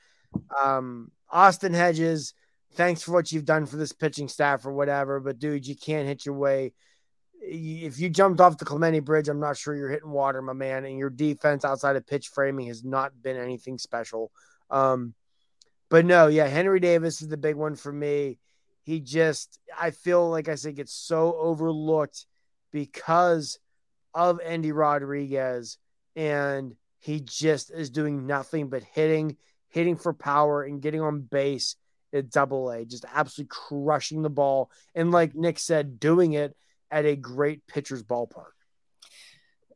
[0.63, 2.33] Um, Austin Hedges
[2.75, 5.19] thanks for what you've done for this pitching staff or whatever.
[5.19, 6.73] But dude, you can't hit your way.
[7.41, 10.85] If you jumped off the Clemente Bridge, I'm not sure you're hitting water, my man.
[10.85, 14.31] And your defense outside of pitch framing has not been anything special.
[14.69, 15.13] Um,
[15.89, 18.39] but no, yeah, Henry Davis is the big one for me.
[18.83, 22.25] he just I feel like I said gets so overlooked
[22.71, 23.59] because
[24.13, 25.77] of Endy Rodriguez
[26.15, 29.37] and he just is doing nothing but hitting,
[29.69, 31.75] hitting for power and getting on base
[32.13, 34.71] at double A, just absolutely crushing the ball.
[34.95, 36.55] And like Nick said, doing it
[36.91, 38.51] at a great pitcher's ballpark.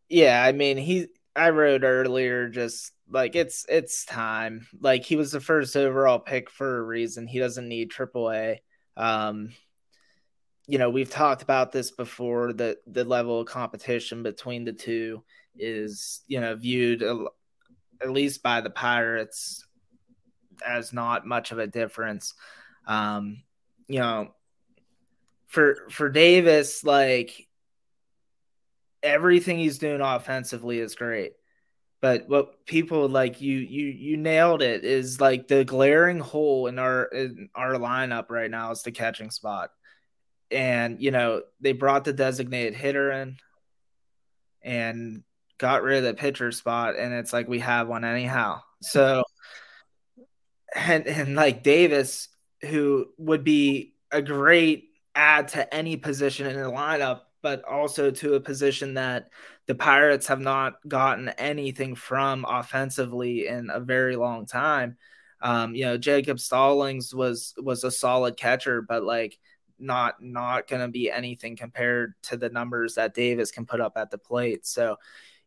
[0.07, 4.67] Yeah, I mean, he I wrote earlier just like it's it's time.
[4.79, 7.27] Like he was the first overall pick for a reason.
[7.27, 8.61] He doesn't need triple A.
[8.95, 9.49] Um
[10.68, 15.24] you know, we've talked about this before that the level of competition between the two
[15.57, 19.65] is, you know, viewed at least by the Pirates
[20.65, 22.34] as not much of a difference.
[22.86, 23.43] Um,
[23.88, 24.30] you know,
[25.47, 27.47] for for Davis, like
[29.01, 31.34] everything he's doing offensively is great.
[32.01, 36.78] But what people like you you you nailed it is like the glaring hole in
[36.78, 39.72] our in our lineup right now is the catching spot.
[40.52, 43.38] And you know, they brought the designated hitter in
[44.62, 45.24] and
[45.58, 48.62] got rid of the pitcher spot and it's like we have one anyhow.
[48.82, 49.24] So
[50.76, 52.30] and and like Davis,
[52.62, 58.36] who would be a great add to any position in the lineup, but also to
[58.36, 59.30] a position that
[59.66, 64.98] the Pirates have not gotten anything from offensively in a very long time.
[65.41, 69.38] Um, you know, Jacob Stallings was was a solid catcher, but like
[69.80, 73.93] not not going to be anything compared to the numbers that Davis can put up
[73.95, 74.65] at the plate.
[74.65, 74.97] So,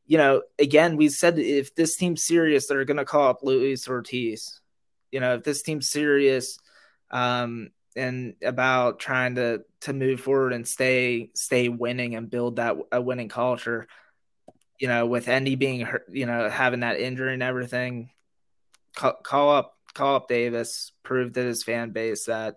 [0.06, 3.88] you know, again, we said if this team's serious, they're going to call up Luis
[3.88, 4.60] Ortiz
[5.10, 6.58] you know, if this team's serious
[7.10, 12.76] um, and about trying to to move forward and stay stay winning and build that
[12.92, 13.86] a winning culture,
[14.78, 18.10] you know, with Endy being you know, having that injury and everything,
[18.94, 22.56] call, call up call up Davis, prove to his fan base that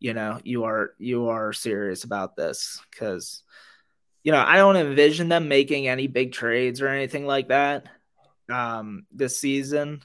[0.00, 3.42] you know you are you are serious about this because
[4.22, 7.86] you know I don't envision them making any big trades or anything like that
[8.48, 10.02] um this season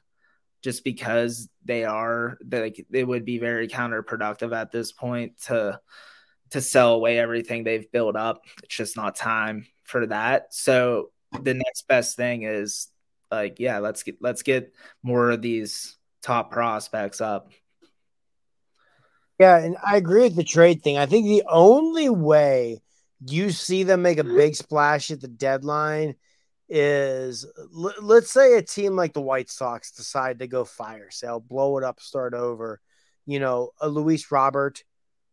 [0.61, 5.79] just because they are like they would be very counterproductive at this point to
[6.53, 8.43] to sell away everything they've built up.
[8.63, 10.53] It's just not time for that.
[10.53, 11.09] So
[11.41, 12.89] the next best thing is
[13.31, 14.71] like, yeah, let's get let's get
[15.01, 17.51] more of these top prospects up.
[19.39, 20.97] Yeah, and I agree with the trade thing.
[20.97, 22.81] I think the only way
[23.25, 26.15] you see them make a big splash at the deadline
[26.69, 31.39] is l- let's say a team like the White Sox decide to go fire sale,
[31.39, 32.79] blow it up, start over.
[33.25, 34.83] You know, a Luis Robert,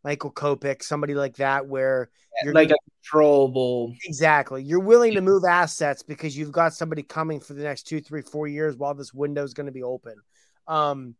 [0.04, 2.10] Michael Kopech, somebody like that, where
[2.42, 3.94] you're like a controllable.
[4.04, 4.62] Exactly.
[4.62, 8.22] You're willing to move assets because you've got somebody coming for the next two, three,
[8.22, 10.14] four years while this window is going to be open.
[10.68, 11.16] Um,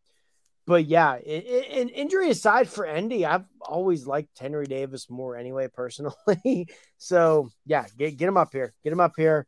[0.66, 6.68] but yeah, in injury aside for Endy, I've always liked Henry Davis more anyway, personally.
[6.98, 9.46] so yeah, get get him up here, get him up here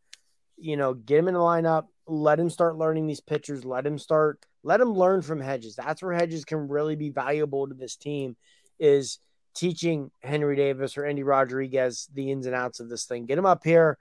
[0.63, 3.99] you know, get him in the lineup, let him start learning these pitchers, let him
[3.99, 5.75] start, let him learn from Hedges.
[5.75, 8.37] That's where Hedges can really be valuable to this team
[8.79, 9.19] is
[9.55, 13.27] teaching Henry Davis or Endy Rodriguez the ins and outs of this thing.
[13.27, 13.99] Get him up here,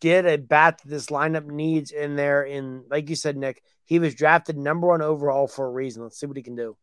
[0.00, 2.42] get a bat that this lineup needs in there.
[2.42, 6.02] In like you said, Nick, he was drafted number one overall for a reason.
[6.02, 6.76] Let's see what he can do.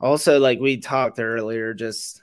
[0.00, 2.22] Also, like we talked earlier, just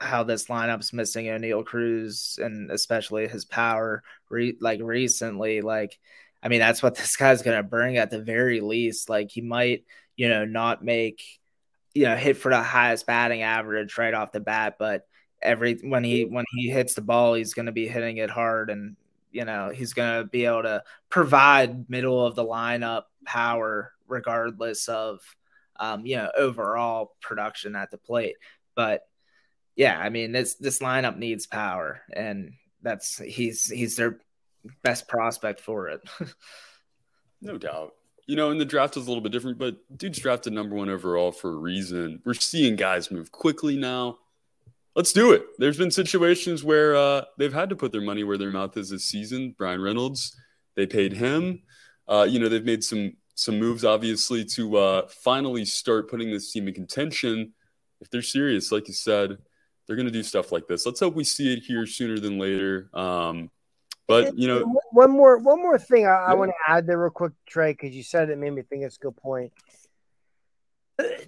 [0.00, 5.98] how this lineup's missing Oneil Cruz and especially his power re- like recently like
[6.42, 9.84] I mean that's what this guy's to bring at the very least like he might
[10.16, 11.22] you know not make
[11.92, 15.06] you know hit for the highest batting average right off the bat but
[15.42, 18.96] every when he when he hits the ball he's to be hitting it hard and
[19.30, 24.88] you know he's going to be able to provide middle of the lineup power regardless
[24.88, 25.20] of
[25.78, 28.36] um, you know overall production at the plate
[28.74, 29.06] but
[29.76, 32.52] yeah, I mean this this lineup needs power, and
[32.82, 34.18] that's he's he's their
[34.82, 36.00] best prospect for it.
[37.40, 37.94] no doubt.
[38.26, 40.88] You know, and the draft is a little bit different, but dude's drafted number one
[40.88, 42.20] overall for a reason.
[42.24, 44.18] We're seeing guys move quickly now.
[45.00, 45.46] Let's do it.
[45.56, 48.90] There's been situations where uh, they've had to put their money where their mouth is
[48.90, 49.54] this season.
[49.56, 50.38] Bryan Reynolds,
[50.76, 51.62] they paid him.
[52.06, 56.52] Uh, you know, they've made some some moves, obviously, to uh, finally start putting this
[56.52, 57.54] team in contention.
[58.02, 59.38] If they're serious, like you said,
[59.86, 60.84] they're going to do stuff like this.
[60.84, 62.90] Let's hope we see it here sooner than later.
[62.92, 63.50] Um,
[64.06, 66.24] but you know, one more one more thing I, yeah.
[66.26, 68.82] I want to add there real quick, Trey, because you said it made me think
[68.82, 69.50] it's a good point.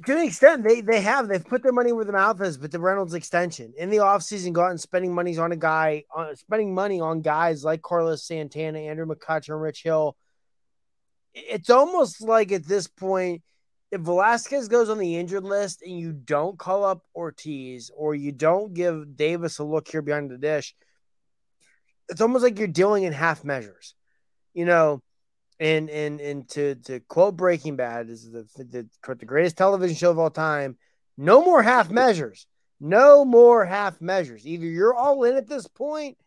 [0.06, 2.70] To an extent, they they have they've put their money where their mouth is, but
[2.70, 6.34] the Reynolds extension in the offseason, go out and spending money on a guy, on
[6.36, 10.16] spending money on guys like Carlos Santana, Andrew McCutchen, Rich Hill.
[11.34, 13.42] It's almost like at this point
[13.92, 18.32] if Velasquez goes on the injured list and you don't call up Ortiz or you
[18.32, 20.74] don't give Davis a look here behind the dish,
[22.08, 23.94] it's almost like you're dealing in half measures,
[24.54, 25.02] you know.
[25.62, 30.10] And and and to to quote Breaking Bad is the, the the greatest television show
[30.10, 30.76] of all time.
[31.16, 32.48] No more half measures.
[32.80, 34.44] No more half measures.
[34.44, 36.18] Either you're all in at this point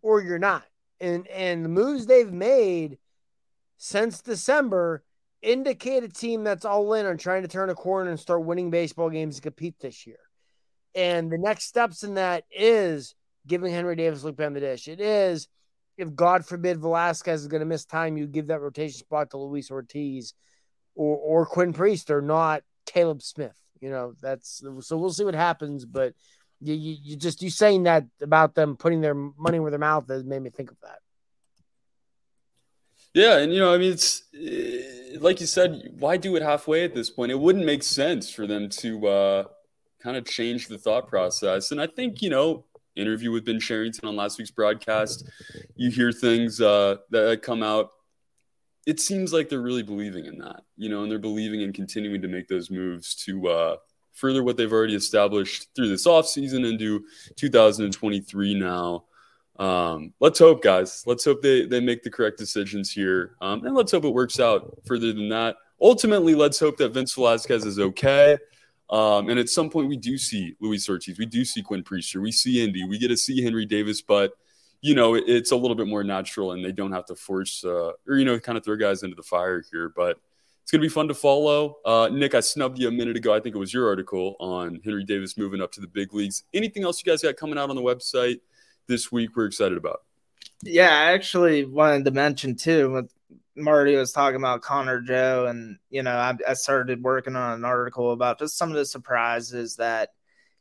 [0.00, 0.64] or you're not.
[1.02, 2.96] And and the moves they've made
[3.76, 5.04] since December
[5.42, 8.70] indicate a team that's all in on trying to turn a corner and start winning
[8.70, 10.20] baseball games and compete this year.
[10.94, 13.14] And the next steps in that is
[13.46, 14.88] giving Henry Davis look behind the dish.
[14.88, 15.48] It is,
[15.96, 19.38] if God forbid Velasquez is going to miss time, you give that rotation spot to
[19.38, 20.34] Luis Ortiz
[20.94, 23.56] or or Quinn Priester not Caleb Smith.
[23.80, 25.84] You know, that's so we'll see what happens.
[25.84, 26.14] But
[26.60, 30.08] you, you, you just you saying that about them putting their money where their mouth
[30.10, 30.98] is made me think of that.
[33.14, 36.84] Yeah, and you know, I mean, it's eh, like you said, why do it halfway
[36.84, 37.32] at this point?
[37.32, 39.44] It wouldn't make sense for them to uh,
[40.02, 41.72] kind of change the thought process.
[41.72, 42.64] And I think you know,
[42.96, 45.28] interview with Ben Cherington on last week's broadcast,
[45.76, 47.90] you hear things uh, that come out.
[48.86, 52.20] It seems like they're really believing in that, you know, and they're believing in continuing
[52.22, 53.76] to make those moves to uh,
[54.12, 57.04] further what they've already established through this offseason into
[57.36, 59.04] 2023 now.
[59.58, 61.04] Um, let's hope, guys.
[61.06, 63.36] Let's hope they, they make the correct decisions here.
[63.40, 65.56] Um, and let's hope it works out further than that.
[65.80, 68.38] Ultimately, let's hope that Vince Velasquez is okay.
[68.92, 72.20] Um, and at some point, we do see Luis Ortiz, we do see Quinn Priester,
[72.20, 74.32] we see Endy, we get to see Henry Davis, but
[74.82, 77.64] you know it, it's a little bit more natural, and they don't have to force
[77.64, 79.88] uh, or you know kind of throw guys into the fire here.
[79.88, 80.18] But
[80.62, 81.78] it's gonna be fun to follow.
[81.84, 83.34] Uh, Nick, I snubbed you a minute ago.
[83.34, 86.44] I think it was your article on Henry Davis moving up to the big leagues.
[86.52, 88.40] Anything else you guys got coming out on the website?
[88.86, 90.02] this week we're excited about?
[90.62, 93.08] Yeah, I actually wanted to mention too
[93.56, 97.64] Marty was talking about Connor Joe, and you know, I, I started working on an
[97.64, 100.10] article about just some of the surprises that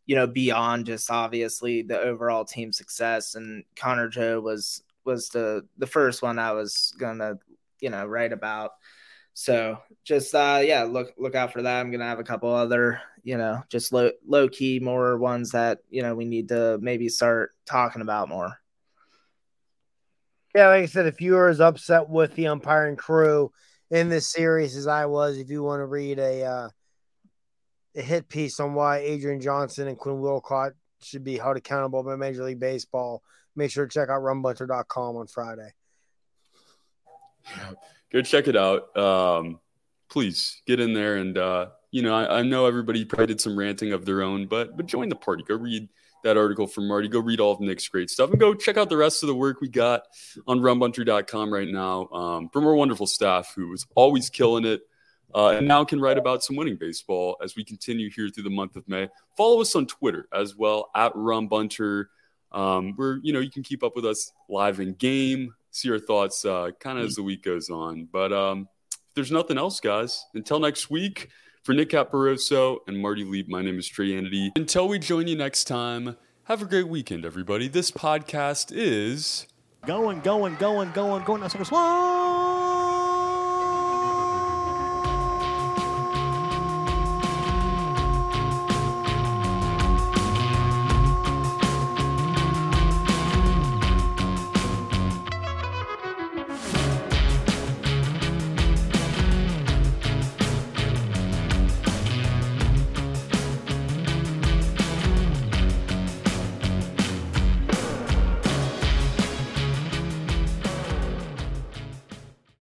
[0.05, 5.67] you know beyond just obviously the overall team success, and Connor Joe was was the
[5.77, 7.35] the first one I was gonna
[7.79, 8.71] you know write about.
[9.33, 11.79] So just uh yeah, look look out for that.
[11.79, 15.79] I'm gonna have a couple other, you know, just low low key more ones that,
[15.89, 18.60] you know, we need to maybe start talking about more.
[20.53, 23.51] Yeah, like I said, if you are as upset with the umpiring crew
[23.89, 26.69] in this series as I was, if you want to read a uh,
[27.95, 32.15] a hit piece on why Adrian Johnson and Quinn Wolcott should be held accountable by
[32.15, 33.21] Major League Baseball,
[33.55, 35.69] make sure to check out rumbunter.com on Friday.
[38.11, 38.95] go check it out.
[38.97, 39.59] Um,
[40.09, 43.57] please get in there and uh, you know I, I, know everybody probably did some
[43.57, 45.43] ranting of their own, but but join the party.
[45.43, 45.89] Go read
[46.23, 47.07] that article from Marty.
[47.07, 49.35] Go read all of Nick's great stuff and go check out the rest of the
[49.35, 50.03] work we got
[50.47, 54.81] on rumbunter.com right now um, from our wonderful staff who is always killing it.
[55.33, 58.49] Uh, and now can write about some winning baseball as we continue here through the
[58.49, 59.07] month of May.
[59.37, 62.05] Follow us on Twitter as well at Rumbunter.
[62.51, 65.99] Um, where you know you can keep up with us live in game, see our
[65.99, 68.09] thoughts uh, kind of as the week goes on.
[68.11, 71.29] But um, if there's nothing else, guys, until next week,
[71.63, 74.51] for Nick Caparoso and Marty Leap, my name is Trey Anity.
[74.55, 77.67] Until we join you next time, have a great weekend, everybody.
[77.67, 79.45] This podcast is
[79.85, 81.41] going, going, going, going, going.
[81.41, 82.30] Now, swing.